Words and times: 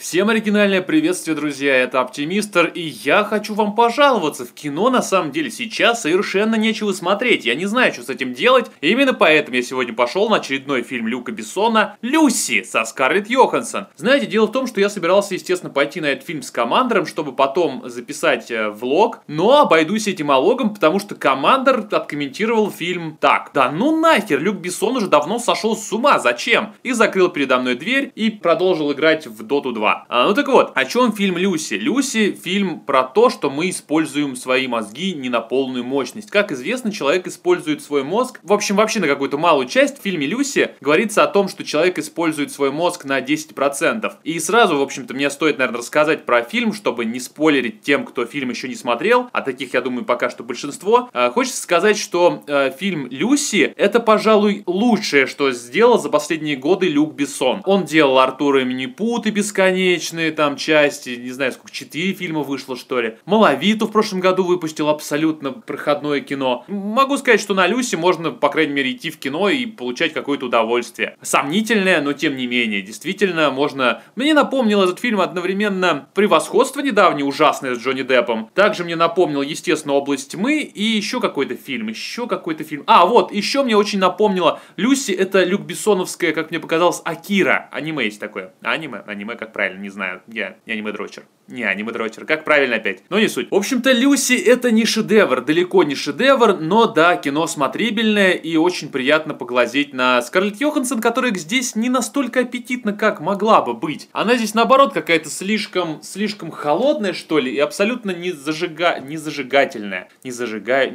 Всем 0.00 0.30
оригинальное 0.30 0.80
приветствие, 0.80 1.36
друзья, 1.36 1.76
это 1.76 2.00
Оптимистр, 2.00 2.72
и 2.74 2.80
я 2.80 3.22
хочу 3.22 3.52
вам 3.52 3.74
пожаловаться. 3.74 4.46
В 4.46 4.54
кино, 4.54 4.88
на 4.88 5.02
самом 5.02 5.30
деле, 5.30 5.50
сейчас 5.50 6.00
совершенно 6.00 6.54
нечего 6.54 6.92
смотреть, 6.92 7.44
я 7.44 7.54
не 7.54 7.66
знаю, 7.66 7.92
что 7.92 8.04
с 8.04 8.08
этим 8.08 8.32
делать. 8.32 8.70
И 8.80 8.90
именно 8.90 9.12
поэтому 9.12 9.58
я 9.58 9.62
сегодня 9.62 9.92
пошел 9.92 10.30
на 10.30 10.36
очередной 10.36 10.84
фильм 10.84 11.06
Люка 11.06 11.32
Бессона 11.32 11.98
«Люси» 12.00 12.62
со 12.62 12.86
Скарлетт 12.86 13.28
Йоханссон. 13.28 13.88
Знаете, 13.96 14.24
дело 14.24 14.46
в 14.46 14.52
том, 14.52 14.66
что 14.66 14.80
я 14.80 14.88
собирался, 14.88 15.34
естественно, 15.34 15.70
пойти 15.70 16.00
на 16.00 16.06
этот 16.06 16.26
фильм 16.26 16.40
с 16.40 16.50
Командором, 16.50 17.04
чтобы 17.04 17.32
потом 17.32 17.82
записать 17.84 18.50
э, 18.50 18.70
влог, 18.70 19.20
но 19.26 19.60
обойдусь 19.60 20.08
этим 20.08 20.30
алогом, 20.30 20.72
потому 20.72 20.98
что 20.98 21.14
Командор 21.14 21.86
откомментировал 21.92 22.70
фильм 22.70 23.18
так. 23.20 23.50
Да 23.52 23.70
ну 23.70 24.00
нахер, 24.00 24.40
Люк 24.40 24.56
Бессон 24.56 24.96
уже 24.96 25.08
давно 25.08 25.38
сошел 25.38 25.76
с 25.76 25.92
ума, 25.92 26.18
зачем? 26.18 26.72
И 26.84 26.92
закрыл 26.92 27.28
передо 27.28 27.58
мной 27.58 27.74
дверь 27.74 28.10
и 28.14 28.30
продолжил 28.30 28.90
играть 28.92 29.26
в 29.26 29.42
Доту 29.42 29.72
2. 29.72 29.89
А, 30.08 30.26
ну 30.26 30.34
так 30.34 30.48
вот, 30.48 30.72
о 30.74 30.84
чем 30.84 31.12
фильм 31.12 31.36
Люси? 31.36 31.74
Люси 31.74 32.32
фильм 32.32 32.80
про 32.80 33.04
то, 33.04 33.30
что 33.30 33.50
мы 33.50 33.70
используем 33.70 34.36
свои 34.36 34.66
мозги 34.66 35.12
не 35.12 35.28
на 35.28 35.40
полную 35.40 35.84
мощность. 35.84 36.30
Как 36.30 36.52
известно, 36.52 36.92
человек 36.92 37.26
использует 37.26 37.82
свой 37.82 38.04
мозг, 38.04 38.40
в 38.42 38.52
общем, 38.52 38.76
вообще 38.76 39.00
на 39.00 39.06
какую-то 39.06 39.38
малую 39.38 39.66
часть. 39.68 39.98
В 39.98 40.02
фильме 40.02 40.26
Люси 40.26 40.72
говорится 40.80 41.24
о 41.24 41.26
том, 41.26 41.48
что 41.48 41.64
человек 41.64 41.98
использует 41.98 42.52
свой 42.52 42.70
мозг 42.70 43.04
на 43.04 43.20
10%. 43.20 44.12
И 44.24 44.38
сразу, 44.38 44.76
в 44.76 44.82
общем-то, 44.82 45.14
мне 45.14 45.30
стоит, 45.30 45.58
наверное, 45.58 45.78
рассказать 45.78 46.26
про 46.26 46.42
фильм, 46.42 46.72
чтобы 46.72 47.04
не 47.04 47.20
спойлерить 47.20 47.82
тем, 47.82 48.04
кто 48.04 48.26
фильм 48.26 48.50
еще 48.50 48.68
не 48.68 48.74
смотрел, 48.76 49.28
а 49.32 49.42
таких, 49.42 49.74
я 49.74 49.80
думаю, 49.80 50.04
пока 50.04 50.30
что 50.30 50.44
большинство. 50.44 51.10
А, 51.12 51.30
хочется 51.30 51.62
сказать, 51.62 51.98
что 51.98 52.42
э, 52.46 52.70
фильм 52.78 53.08
Люси 53.10 53.72
это, 53.76 54.00
пожалуй, 54.00 54.62
лучшее, 54.66 55.26
что 55.26 55.50
сделал 55.52 55.98
за 55.98 56.08
последние 56.08 56.56
годы 56.56 56.88
Люк 56.88 57.14
Бессон. 57.14 57.62
Он 57.64 57.84
делал 57.84 58.18
Артура 58.18 58.62
и 58.62 58.64
Минипут 58.64 59.26
и 59.26 59.30
бесконечно 59.30 59.79
бесконечные 59.80 60.32
там 60.32 60.56
части, 60.56 61.10
не 61.10 61.30
знаю, 61.30 61.52
сколько, 61.52 61.72
четыре 61.72 62.12
фильма 62.12 62.42
вышло, 62.42 62.76
что 62.76 63.00
ли. 63.00 63.16
Малавиту 63.24 63.86
в 63.86 63.92
прошлом 63.92 64.20
году 64.20 64.44
выпустил 64.44 64.88
абсолютно 64.88 65.52
проходное 65.52 66.20
кино. 66.20 66.64
Могу 66.68 67.16
сказать, 67.16 67.40
что 67.40 67.54
на 67.54 67.66
Люсе 67.66 67.96
можно, 67.96 68.30
по 68.30 68.48
крайней 68.48 68.72
мере, 68.72 68.92
идти 68.92 69.10
в 69.10 69.18
кино 69.18 69.48
и 69.48 69.66
получать 69.66 70.12
какое-то 70.12 70.46
удовольствие. 70.46 71.16
Сомнительное, 71.22 72.00
но 72.00 72.12
тем 72.12 72.36
не 72.36 72.46
менее, 72.46 72.82
действительно 72.82 73.50
можно... 73.50 74.02
Мне 74.16 74.34
напомнил 74.34 74.82
этот 74.82 75.00
фильм 75.00 75.20
одновременно 75.20 76.08
«Превосходство» 76.14 76.80
недавнее, 76.80 77.24
ужасное 77.24 77.74
с 77.74 77.78
Джонни 77.78 78.02
Деппом. 78.02 78.50
Также 78.54 78.84
мне 78.84 78.96
напомнил, 78.96 79.42
естественно, 79.42 79.94
«Область 79.94 80.32
тьмы» 80.32 80.60
и 80.60 80.82
еще 80.82 81.20
какой-то 81.20 81.56
фильм, 81.56 81.88
еще 81.88 82.26
какой-то 82.26 82.64
фильм. 82.64 82.84
А, 82.86 83.06
вот, 83.06 83.32
еще 83.32 83.62
мне 83.62 83.76
очень 83.76 83.98
напомнило 83.98 84.60
Люси, 84.76 85.12
это 85.12 85.44
Люк 85.44 85.62
Бессоновская, 85.62 86.32
как 86.32 86.50
мне 86.50 86.60
показалось, 86.60 87.00
Акира. 87.04 87.68
Аниме 87.72 88.04
есть 88.04 88.20
такое. 88.20 88.52
Аниме, 88.62 89.02
аниме, 89.06 89.36
как 89.36 89.52
правильно 89.52 89.69
не 89.74 89.88
знаю, 89.88 90.22
я 90.28 90.56
не 90.66 90.72
аниме-дрочер. 90.72 91.24
Не, 91.50 91.64
аниме-дрочер, 91.64 92.26
как 92.26 92.44
правильно 92.44 92.76
опять. 92.76 93.02
Но 93.08 93.18
не 93.18 93.28
суть. 93.28 93.50
В 93.50 93.54
общем-то, 93.54 93.90
Люси 93.90 94.34
это 94.34 94.70
не 94.70 94.84
шедевр, 94.84 95.40
далеко 95.40 95.82
не 95.82 95.96
шедевр, 95.96 96.56
но 96.60 96.86
да, 96.86 97.16
кино 97.16 97.48
смотрибельное 97.48 98.32
и 98.32 98.56
очень 98.56 98.88
приятно 98.88 99.34
поглазеть 99.34 99.92
на 99.92 100.22
Скарлетт 100.22 100.60
Йоханссон, 100.60 101.00
которая 101.00 101.34
здесь 101.34 101.74
не 101.74 101.88
настолько 101.88 102.40
аппетитна, 102.40 102.92
как 102.92 103.20
могла 103.20 103.62
бы 103.62 103.74
быть. 103.74 104.08
Она 104.12 104.36
здесь 104.36 104.54
наоборот 104.54 104.92
какая-то 104.92 105.28
слишком, 105.28 106.00
слишком 106.02 106.52
холодная, 106.52 107.14
что 107.14 107.40
ли, 107.40 107.52
и 107.52 107.58
абсолютно 107.58 108.12
не, 108.12 108.30
зажига... 108.30 109.00
не 109.00 109.16
зажигательная. 109.16 110.08
Не 110.22 110.30
зажигая... 110.30 110.94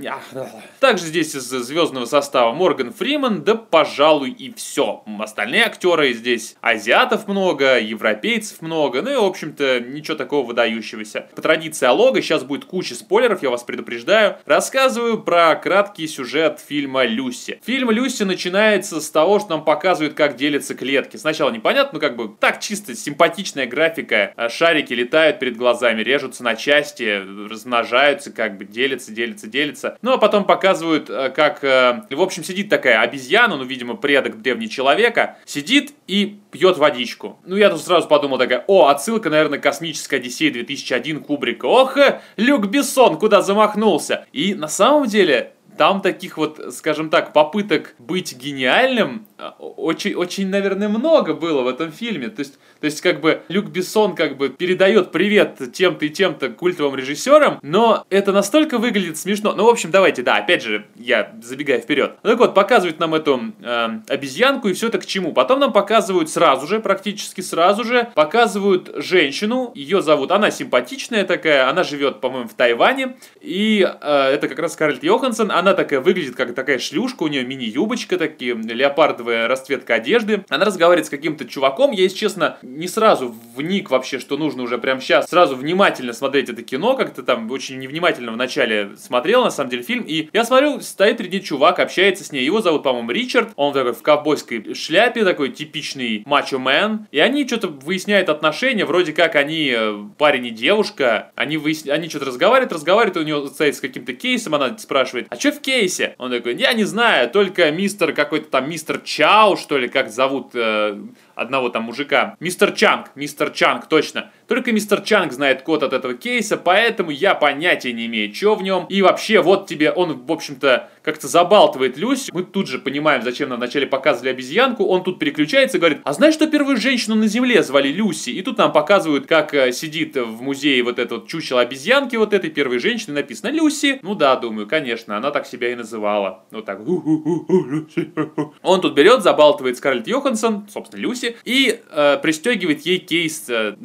Также 0.79 1.05
здесь 1.05 1.35
из 1.35 1.43
звездного 1.49 2.05
состава 2.05 2.53
Морган 2.53 2.93
Фриман, 2.93 3.43
да 3.43 3.55
пожалуй 3.55 4.31
и 4.31 4.53
все. 4.53 5.03
Остальные 5.19 5.65
актеры 5.65 6.13
здесь 6.13 6.55
азиатов 6.61 7.27
много, 7.27 7.77
европейцев 7.77 8.61
много, 8.61 9.01
ну 9.01 9.11
и 9.11 9.15
в 9.15 9.23
общем-то 9.23 9.81
ничего 9.81 10.15
такого 10.15 10.44
выдающегося. 10.45 11.27
По 11.35 11.41
традиции 11.41 11.85
Алога, 11.85 12.21
сейчас 12.21 12.43
будет 12.43 12.65
куча 12.65 12.95
спойлеров, 12.95 13.43
я 13.43 13.49
вас 13.49 13.63
предупреждаю. 13.63 14.38
Рассказываю 14.45 15.21
про 15.21 15.55
краткий 15.55 16.07
сюжет 16.07 16.59
фильма 16.65 17.06
«Люси». 17.06 17.59
Фильм 17.66 17.91
«Люси» 17.91 18.23
начинается 18.23 19.01
с 19.01 19.09
того, 19.09 19.39
что 19.39 19.51
нам 19.51 19.66
показывают, 19.66 20.13
как 20.13 20.35
делятся 20.35 20.75
клетки. 20.75 21.17
Сначала 21.17 21.51
непонятно, 21.51 21.95
ну 21.95 22.00
как 22.00 22.16
бы 22.16 22.35
так 22.39 22.59
чисто 22.59 22.95
симпатичная 22.95 23.67
графика. 23.67 24.33
А 24.35 24.50
шарики 24.50 24.94
летают 24.94 25.39
перед 25.39 25.57
глазами, 25.57 26.01
режутся 26.01 26.44
на 26.44 26.56
части, 26.56 27.22
размножаются, 27.50 28.31
как 28.31 28.57
бы 28.57 28.66
делятся, 28.66 29.12
делятся, 29.12 29.47
делятся. 29.47 29.97
Ну 30.01 30.13
а 30.13 30.17
потом 30.17 30.45
показывают, 30.45 31.09
э, 31.09 31.29
как, 31.29 31.63
э, 31.63 32.03
в 32.09 32.22
общем, 32.22 32.44
сидит 32.44 32.69
такая 32.69 33.01
обезьяна, 33.01 33.57
ну, 33.57 33.63
видимо, 33.63 33.95
предок 33.95 34.41
древнего 34.41 34.69
человека, 34.69 35.38
сидит 35.45 35.94
и 36.07 36.39
пьет 36.51 36.77
водичку. 36.77 37.39
Ну, 37.45 37.56
я 37.56 37.69
тут 37.69 37.81
сразу 37.81 38.07
подумал 38.07 38.38
такая, 38.38 38.63
о, 38.67 38.88
отсылка, 38.88 39.29
наверное, 39.29 39.59
космическая 39.59 40.19
Одиссея 40.25 40.52
2001 40.52 41.24
Кубрика. 41.24 41.66
Ох, 41.66 41.97
Люк 42.38 42.68
Бессон 42.68 43.18
куда 43.18 43.41
замахнулся. 43.41 44.25
И 44.34 44.56
на 44.56 44.68
самом 44.68 45.08
деле 45.08 45.53
там 45.78 46.02
таких 46.02 46.38
вот, 46.38 46.74
скажем 46.74 47.09
так, 47.09 47.34
попыток 47.34 47.96
быть 48.00 48.36
гениальным 48.36 49.28
а, 49.38 49.50
очень, 49.59 50.16
очень, 50.16 50.47
наверное, 50.47 50.88
много 50.88 51.34
было 51.34 51.62
в 51.62 51.68
этом 51.68 51.91
фильме. 51.91 52.30
То 52.30 52.40
есть, 52.40 52.58
то 52.80 52.86
есть, 52.86 53.02
как 53.02 53.22
бы, 53.22 53.41
Люк 53.47 53.66
Бессон 53.66 54.16
как 54.16 54.38
бы 54.38 54.50
передает 54.50 55.12
привет 55.12 55.59
тем-то 55.74 56.06
и 56.06 56.09
тем-то 56.09 56.50
культовым 56.50 56.96
режиссерам, 56.96 57.59
но 57.62 58.06
это 58.09 58.31
настолько 58.31 58.78
выглядит 58.78 59.18
смешно. 59.18 59.53
Ну, 59.53 59.66
в 59.66 59.69
общем, 59.69 59.91
давайте, 59.91 60.22
да, 60.22 60.38
опять 60.38 60.63
же, 60.63 60.86
я 60.96 61.31
забегаю 61.41 61.81
вперед. 61.81 62.13
Ну, 62.24 62.30
так 62.31 62.40
вот, 62.40 62.53
показывают 62.53 63.00
нам 63.00 63.16
эту 63.16 63.53
э, 63.62 63.90
обезьянку 64.08 64.68
и 64.68 64.74
все 64.74 64.88
это 64.88 65.00
к 65.00 65.06
чему. 65.06 65.34
Потом 65.34 65.59
нам 65.59 65.74
показывают 65.74 66.30
сразу 66.30 66.68
же, 66.68 66.80
практически 66.80 67.41
сразу 67.41 67.84
же, 67.84 68.09
показывают 68.16 68.92
женщину, 68.97 69.72
ее 69.75 70.02
зовут, 70.02 70.31
она 70.31 70.52
симпатичная 70.52 71.24
такая, 71.25 71.69
она 71.69 71.84
живет, 71.84 72.22
по-моему, 72.22 72.47
в 72.47 72.53
Тайване, 72.53 73.18
и 73.42 73.86
э, 73.86 74.30
это 74.34 74.47
как 74.47 74.59
раз 74.59 74.74
Скарлетт 74.74 75.03
Йоханссон, 75.03 75.52
она 75.52 75.74
такая 75.74 76.00
выглядит 76.02 76.36
как 76.36 76.53
такая 76.53 76.80
шлюшка, 76.80 77.24
у 77.24 77.28
нее 77.28 77.44
мини-юбочка 77.44 78.18
такие, 78.18 78.53
леопардовая 78.56 79.47
расцветка 79.47 79.96
одежды. 79.96 80.44
Она 80.50 80.66
разговаривает 80.66 81.07
с 81.07 81.09
каким-то 81.09 81.46
чуваком, 81.46 81.92
я, 81.92 82.03
если 82.03 82.18
честно, 82.18 82.57
не 82.65 82.87
сразу 82.87 83.33
вник 83.55 83.89
вообще, 83.89 84.19
что 84.19 84.37
нужно 84.37 84.63
уже 84.63 84.77
прямо 84.77 84.99
сейчас 84.99 85.29
сразу 85.29 85.55
внимательно 85.55 86.13
смотреть 86.13 86.49
это 86.49 86.63
кино, 86.63 86.95
как-то 86.95 87.23
там 87.23 87.49
очень 87.51 87.79
невнимательно 87.79 88.31
вначале 88.31 88.91
смотрел, 88.97 89.43
на 89.43 89.51
самом 89.51 89.69
деле, 89.69 89.83
фильм, 89.83 90.03
и 90.03 90.29
я 90.33 90.43
смотрю, 90.43 90.81
стоит 90.81 91.17
перед 91.17 91.31
ней 91.31 91.41
чувак, 91.41 91.79
общается 91.79 92.23
с 92.23 92.31
ней, 92.31 92.43
его 92.43 92.61
зовут, 92.61 92.83
по-моему, 92.83 93.11
Ричард, 93.11 93.49
он 93.55 93.73
такой 93.73 93.93
в 93.93 94.01
ковбойской 94.01 94.73
шляпе, 94.73 95.23
такой 95.23 95.49
типичный 95.49 96.23
мачо-мен, 96.25 97.07
и 97.11 97.19
они 97.19 97.47
что-то 97.47 97.67
выясняют 97.67 98.29
отношения, 98.29 98.85
вроде 98.85 99.13
как 99.13 99.35
они 99.35 99.73
э, 99.75 100.03
парень 100.17 100.47
и 100.47 100.51
девушка, 100.51 101.31
они, 101.35 101.57
выясня... 101.57 101.93
они 101.93 102.09
что-то 102.09 102.25
разговаривают, 102.25 102.73
разговаривают, 102.73 103.17
у 103.17 103.23
него 103.23 103.47
стоит 103.47 103.75
с 103.75 103.79
каким-то 103.79 104.13
кейсом, 104.13 104.55
она 104.55 104.77
спрашивает, 104.77 105.27
а 105.29 105.35
что 105.35 105.51
в 105.51 105.61
кейсе? 105.61 106.15
Он 106.17 106.31
такой, 106.31 106.55
я 106.55 106.73
не 106.73 106.83
знаю, 106.83 107.29
только 107.29 107.71
мистер 107.71 108.13
какой-то 108.13 108.49
там 108.49 108.69
мистер 108.69 108.99
Чао, 108.99 109.55
что 109.55 109.77
ли, 109.77 109.87
как 109.87 110.09
зовут 110.11 110.51
э, 110.53 110.99
одного 111.35 111.69
там 111.69 111.84
мужика. 111.84 112.35
Мистер 112.40 112.73
Чанг, 112.73 113.12
мистер 113.16 113.51
Чанг, 113.51 113.88
точно. 113.88 114.31
Только 114.47 114.72
мистер 114.72 115.01
Чанг 115.01 115.33
знает 115.33 115.63
код 115.63 115.83
от 115.83 115.94
этого 115.94 116.13
кейса, 116.13 116.57
поэтому 116.57 117.11
я 117.11 117.33
понятия 117.33 117.94
не 117.94 118.06
имею, 118.06 118.33
что 118.33 118.56
в 118.56 118.63
нем. 118.63 118.85
И 118.89 119.01
вообще, 119.01 119.41
вот 119.41 119.67
тебе, 119.67 119.91
он, 119.91 120.25
в 120.25 120.31
общем-то, 120.31 120.89
как-то 121.01 121.28
забалтывает 121.28 121.97
Люсь. 121.97 122.29
Мы 122.33 122.44
тут 122.44 122.67
же 122.67 122.79
понимаем, 122.79 123.22
зачем 123.22 123.50
нам 123.50 123.57
вначале 123.59 123.88
показывали 123.88 124.29
обезьянку. 124.29 124.85
Он 124.85 125.03
тут 125.03 125.19
переключается 125.19 125.78
и 125.78 125.79
говорит, 125.79 126.00
а 126.03 126.13
знаешь, 126.13 126.33
что 126.33 126.47
первую 126.47 126.78
женщину 126.78 127.16
на 127.16 127.28
земле 127.28 127.63
звали 127.63 127.89
Люси? 127.89 128.31
И 128.31 128.41
тут 128.41 128.57
нам 128.57 128.72
показывают, 128.72 129.28
как 129.28 129.53
э, 129.53 129.72
сидит 129.72 130.16
в 130.16 130.41
музее 130.41 130.83
вот 130.83 131.00
этот 131.00 131.12
вот 131.12 131.27
чучело 131.27 131.62
обезьянки 131.62 132.16
вот 132.16 132.33
этой 132.33 132.50
первой 132.50 132.79
женщины, 132.79 133.13
написано 133.13 133.50
Люси. 133.51 134.00
Ну 134.01 134.16
да, 134.16 134.35
думаю, 134.35 134.67
конечно, 134.67 135.17
она 135.17 135.31
так 135.31 135.45
себя 135.45 135.72
и 135.72 135.75
называла. 135.75 136.44
Вот 136.51 136.66
так. 136.66 136.79
Он 138.62 138.81
тут 138.81 138.94
берет, 138.95 139.23
забалтывает 139.23 139.77
Скарлетт 139.77 140.07
Йоханссон, 140.07 140.67
собственно, 140.69 141.01
Люси, 141.01 141.38
и 141.45 141.79
э, 141.89 142.17
пристегивает 142.22 142.85
ей 142.85 142.97
кейс 142.97 143.45
э, 143.50 143.75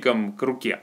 наручником 0.00 0.32
к 0.32 0.42
руке. 0.42 0.80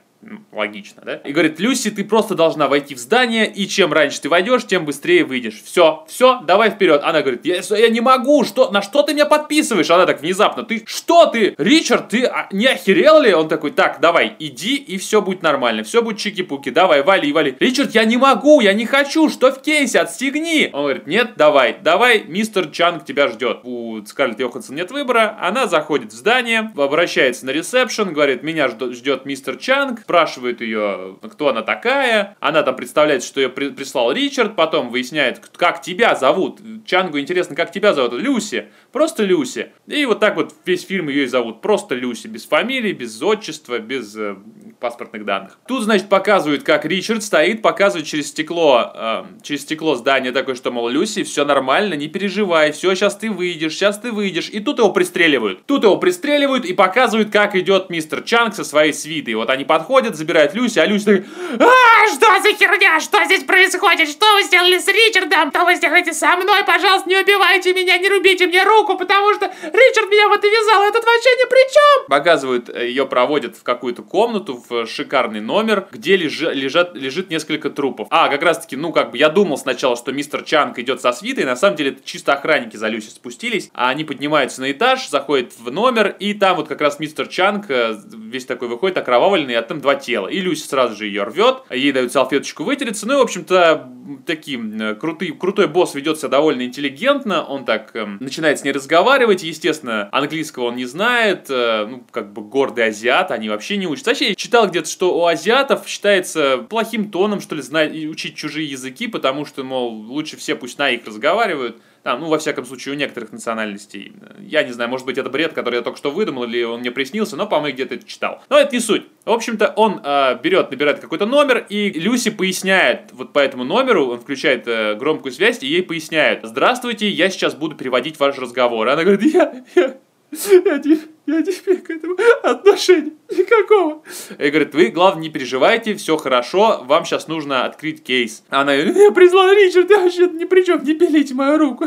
Логично, 0.52 1.04
да? 1.06 1.16
И 1.18 1.32
говорит, 1.32 1.60
Люси, 1.60 1.92
ты 1.92 2.04
просто 2.04 2.34
должна 2.34 2.68
войти 2.68 2.96
в 2.96 2.98
здание, 2.98 3.50
и 3.50 3.68
чем 3.68 3.94
раньше 3.94 4.20
ты 4.22 4.30
войдешь, 4.30 4.66
тем 4.66 4.84
быстрее 4.84 5.24
выйдешь. 5.24 5.62
Все, 5.64 6.06
все, 6.08 6.42
давай 6.42 6.72
вперед. 6.72 7.02
Она 7.04 7.22
говорит, 7.22 7.46
я, 7.46 7.62
я 7.78 7.90
не 7.90 8.02
могу, 8.02 8.44
что, 8.44 8.72
на 8.72 8.82
что 8.82 9.04
ты 9.04 9.14
меня 9.14 9.26
подписываешь? 9.26 9.90
Она 9.90 10.06
так 10.06 10.22
внезапно, 10.22 10.64
ты, 10.64 10.84
что 10.88 11.28
ты, 11.28 11.54
Ричард, 11.58 12.10
ты 12.10 12.26
а, 12.26 12.48
не 12.52 12.66
охерел 12.66 13.22
ли? 13.22 13.34
Он 13.34 13.48
такой, 13.48 13.72
так, 13.72 14.00
давай, 14.02 14.36
иди, 14.40 14.76
и 14.76 14.98
все 14.98 15.22
будет 15.22 15.44
нормально, 15.44 15.84
все 15.84 16.02
будет 16.02 16.18
чики-пуки, 16.18 16.72
давай, 16.72 17.04
вали, 17.04 17.32
вали. 17.32 17.56
Ричард, 17.60 17.94
я 17.94 18.04
не 18.04 18.18
могу, 18.18 18.60
я 18.60 18.74
не 18.74 18.86
хочу, 18.86 19.30
что 19.30 19.52
в 19.52 19.62
кейсе, 19.62 20.00
отстегни. 20.00 20.72
Он 20.74 20.84
говорит, 20.84 21.08
нет, 21.08 21.34
давай, 21.36 21.78
давай, 21.82 22.24
мистер 22.24 22.70
Чанг 22.70 23.06
тебя 23.06 23.28
ждет. 23.28 23.60
У 23.64 24.04
Скарлетт 24.06 24.40
Йоханссон 24.40 24.76
нет 24.76 24.92
выбора, 24.92 25.38
она 25.40 25.68
заходит 25.68 26.12
в 26.12 26.16
здание, 26.16 26.72
обращается 26.76 27.46
на 27.46 27.52
ресепшн, 27.52 28.14
говорит, 28.14 28.42
меня 28.42 28.68
ждет 28.68 29.26
мистер 29.26 29.58
Чанг, 29.58 30.06
спрашивает 30.18 30.62
ее, 30.62 31.18
кто 31.22 31.50
она 31.50 31.62
такая. 31.62 32.36
Она 32.40 32.64
там 32.64 32.76
представляет, 32.76 33.24
что 33.24 33.40
ее 33.40 33.50
при- 33.50 33.70
прислал 33.70 34.12
Ричард, 34.12 34.56
потом 34.56 34.90
выясняет, 34.90 35.40
как 35.56 35.82
тебя 35.82 36.16
зовут. 36.16 36.60
Чангу 36.88 37.20
интересно, 37.20 37.56
как 37.56 37.72
тебя 37.72 37.94
зовут. 37.94 38.14
Люси. 38.14 38.70
Просто 38.92 39.24
Люси. 39.24 39.74
И 39.86 40.06
вот 40.06 40.20
так 40.20 40.36
вот 40.36 40.56
весь 40.66 40.84
фильм 40.84 41.10
ее 41.10 41.26
и 41.26 41.28
зовут. 41.28 41.62
Просто 41.62 41.94
Люси. 41.94 42.26
Без 42.26 42.46
фамилии, 42.46 42.94
без 42.94 43.22
отчества, 43.22 43.78
без 43.78 44.16
э, 44.16 44.38
паспортных 44.80 45.24
данных. 45.24 45.60
Тут, 45.68 45.84
значит, 45.84 46.10
показывают, 46.10 46.64
как 46.64 46.86
Ричард 46.86 47.22
стоит, 47.22 47.62
показывает 47.62 48.08
через 48.08 48.30
стекло, 48.30 48.92
э, 48.96 49.24
через 49.44 49.62
стекло 49.62 49.94
здания 49.96 50.32
такое, 50.32 50.56
что, 50.56 50.72
мол, 50.72 50.90
Люси, 50.90 51.24
все 51.24 51.46
нормально, 51.46 51.94
не 51.94 52.08
переживай, 52.08 52.72
все, 52.72 52.96
сейчас 52.96 53.16
ты 53.18 53.30
выйдешь, 53.30 53.74
сейчас 53.74 54.00
ты 54.00 54.12
выйдешь. 54.12 54.50
И 54.50 54.62
тут 54.62 54.80
его 54.80 54.92
пристреливают. 54.92 55.66
Тут 55.68 55.84
его 55.84 55.98
пристреливают 55.98 56.66
и 56.66 56.74
показывают, 56.74 57.30
как 57.30 57.56
идет 57.56 57.92
мистер 57.92 58.24
Чанг 58.24 58.56
со 58.56 58.64
своей 58.64 58.94
свитой. 58.94 59.36
Вот 59.36 59.52
они 59.52 59.64
подходят, 59.64 59.97
забирают 60.06 60.54
Люси, 60.54 60.80
а 60.80 60.86
Люси 60.86 61.06
такая, 61.06 61.26
А, 61.60 62.08
что 62.08 62.42
за 62.42 62.56
херня? 62.56 63.00
Что 63.00 63.24
здесь 63.26 63.44
происходит? 63.44 64.10
Что 64.10 64.26
вы 64.36 64.44
сделали 64.44 64.78
с 64.78 64.88
Ричардом? 64.88 65.50
Что 65.52 65.66
вы 65.66 65.76
сделаете 65.76 66.14
со 66.14 66.36
мной? 66.38 66.64
Пожалуйста, 66.66 67.10
не 67.10 67.18
убивайте 67.18 67.74
меня, 67.74 67.98
не 67.98 68.10
рубите 68.10 68.48
мне 68.48 68.64
руку, 68.64 68.98
потому 68.98 69.34
что 69.34 69.46
Ричард 69.64 70.10
меня 70.10 70.30
в 70.30 70.34
это 70.34 70.48
вязал, 70.48 70.84
этот 70.84 71.04
вообще 71.04 71.30
ни 71.30 71.50
при 71.50 71.74
чем. 71.74 72.08
Показывают, 72.10 72.70
э, 72.70 72.88
ее 72.88 73.06
проводят 73.06 73.56
в 73.58 73.64
какую-то 73.64 74.04
комнату, 74.04 74.64
в 74.70 74.86
шикарный 74.88 75.42
номер, 75.42 75.88
где 75.92 76.16
лежа- 76.16 76.54
лежат, 76.54 76.96
лежит 76.96 77.30
несколько 77.30 77.70
трупов. 77.70 78.08
А, 78.12 78.30
как 78.30 78.44
раз 78.44 78.60
таки, 78.60 78.76
ну, 78.76 78.92
как 78.92 79.12
бы 79.12 79.18
я 79.18 79.30
думал 79.30 79.58
сначала, 79.58 79.96
что 79.96 80.12
мистер 80.12 80.44
Чанг 80.44 80.80
идет 80.80 81.02
со 81.02 81.12
свитой, 81.12 81.46
на 81.46 81.56
самом 81.56 81.76
деле 81.76 81.92
это 81.92 82.02
чисто 82.04 82.34
охранники 82.34 82.76
за 82.78 82.88
Люси 82.88 83.10
спустились, 83.10 83.70
а 83.74 83.90
они 83.90 84.04
поднимаются 84.04 84.62
на 84.62 84.72
этаж, 84.72 85.10
заходят 85.10 85.54
в 85.58 85.72
номер, 85.72 86.16
и 86.20 86.34
там 86.34 86.58
вот 86.58 86.68
как 86.68 86.82
раз 86.82 87.00
мистер 87.00 87.28
Чанг 87.28 87.66
э, 87.70 87.96
весь 88.14 88.46
такой 88.46 88.68
выходит, 88.68 88.98
окровавленный, 88.98 89.56
а 89.56 89.62
там 89.62 89.80
два 89.88 89.96
тела. 89.96 90.28
И 90.28 90.40
Люси 90.42 90.68
сразу 90.68 90.96
же 90.98 91.06
ее 91.06 91.24
рвет, 91.24 91.64
ей 91.70 91.94
дают 91.94 92.12
салфеточку 92.12 92.64
вытереться, 92.66 93.08
ну 93.08 93.14
и, 93.14 93.18
в 93.18 93.22
общем-то, 93.22 93.90
таким 94.26 94.82
э, 94.82 94.96
крутый, 94.96 95.30
крутой 95.30 95.68
босс 95.68 95.96
ведет 95.96 96.18
себя 96.18 96.28
довольно 96.28 96.64
интеллигентно, 96.64 97.44
он 97.44 97.64
так 97.64 97.96
эм, 97.96 98.18
начинает 98.20 98.60
с 98.60 98.64
ней 98.66 98.72
разговаривать, 98.72 99.44
естественно, 99.44 100.10
английского 100.12 100.66
он 100.66 100.76
не 100.76 100.86
знает, 100.86 101.46
э, 101.50 101.88
ну, 101.90 102.04
как 102.12 102.34
бы 102.34 102.42
гордый 102.42 102.88
азиат, 102.88 103.32
они 103.32 103.48
вообще 103.48 103.78
не 103.78 103.88
учатся. 103.88 104.12
Вообще, 104.12 104.30
я 104.30 104.36
читал 104.36 104.68
где-то, 104.68 104.90
что 104.90 105.18
у 105.18 105.26
азиатов 105.26 105.88
считается 105.88 106.58
плохим 106.58 107.10
тоном, 107.10 107.40
что 107.40 107.56
ли, 107.56 107.62
знать 107.62 107.94
учить 107.94 108.36
чужие 108.36 108.70
языки, 108.70 109.08
потому 109.08 109.46
что, 109.46 109.64
мол, 109.64 109.90
лучше 109.90 110.36
все 110.36 110.56
пусть 110.56 110.78
на 110.78 110.90
их 110.90 111.06
разговаривают, 111.06 111.78
там, 112.08 112.22
ну, 112.22 112.30
во 112.30 112.38
всяком 112.38 112.66
случае, 112.66 112.96
у 112.96 112.98
некоторых 112.98 113.34
национальностей. 113.34 114.14
Я 114.40 114.64
не 114.64 114.72
знаю, 114.72 114.90
может 114.90 115.06
быть, 115.06 115.18
это 115.18 115.30
бред, 115.30 115.52
который 115.52 115.76
я 115.76 115.82
только 115.82 115.98
что 115.98 116.10
выдумал, 116.10 116.46
или 116.46 116.64
он 116.64 116.80
мне 116.80 116.90
приснился, 116.90 117.36
но, 117.36 117.48
по-моему, 117.48 117.76
где-то 117.76 117.96
это 117.96 118.08
читал. 118.08 118.42
Но 118.48 118.58
это 118.58 118.74
не 118.74 118.80
суть. 118.80 119.04
В 119.26 119.32
общем-то, 119.32 119.74
он 119.76 120.00
э, 120.02 120.40
берет, 120.42 120.72
набирает 120.72 121.00
какой-то 121.00 121.26
номер, 121.26 121.66
и 121.68 121.90
Люси 122.00 122.30
поясняет 122.30 123.10
вот 123.12 123.34
по 123.34 123.40
этому 123.40 123.66
номеру, 123.66 124.08
он 124.08 124.22
включает 124.22 124.70
э, 124.70 124.96
громкую 124.96 125.34
связь, 125.34 125.62
и 125.62 125.68
ей 125.68 125.84
поясняют. 125.84 126.46
Здравствуйте, 126.46 127.10
я 127.10 127.30
сейчас 127.30 127.56
буду 127.56 127.76
переводить 127.76 128.18
ваш 128.22 128.38
разговор. 128.38 128.88
И 128.88 128.92
она 128.92 129.04
говорит, 129.04 129.24
я, 129.24 129.66
я, 129.76 129.98
я, 130.32 131.08
я 131.28 131.42
не 131.42 131.52
имею 131.52 131.84
к 131.84 131.90
этому 131.90 132.16
отношения 132.44 133.12
никакого. 133.30 134.02
И 134.38 134.50
говорит, 134.50 134.74
вы, 134.74 134.88
главное, 134.88 135.24
не 135.24 135.30
переживайте, 135.30 135.96
все 135.96 136.18
хорошо, 136.18 136.84
вам 136.86 137.06
сейчас 137.06 137.28
нужно 137.28 137.66
открыть 137.66 138.04
кейс. 138.04 138.44
Она 138.50 138.74
говорит, 138.76 138.96
я 138.96 139.12
призвал 139.12 139.52
Ричард, 139.52 139.90
я 139.90 140.00
вообще 140.00 140.28
ни 140.28 140.46
при 140.46 140.64
чем, 140.64 140.84
не 140.84 140.94
пилите 140.94 141.34
мою 141.34 141.58
руку. 141.58 141.86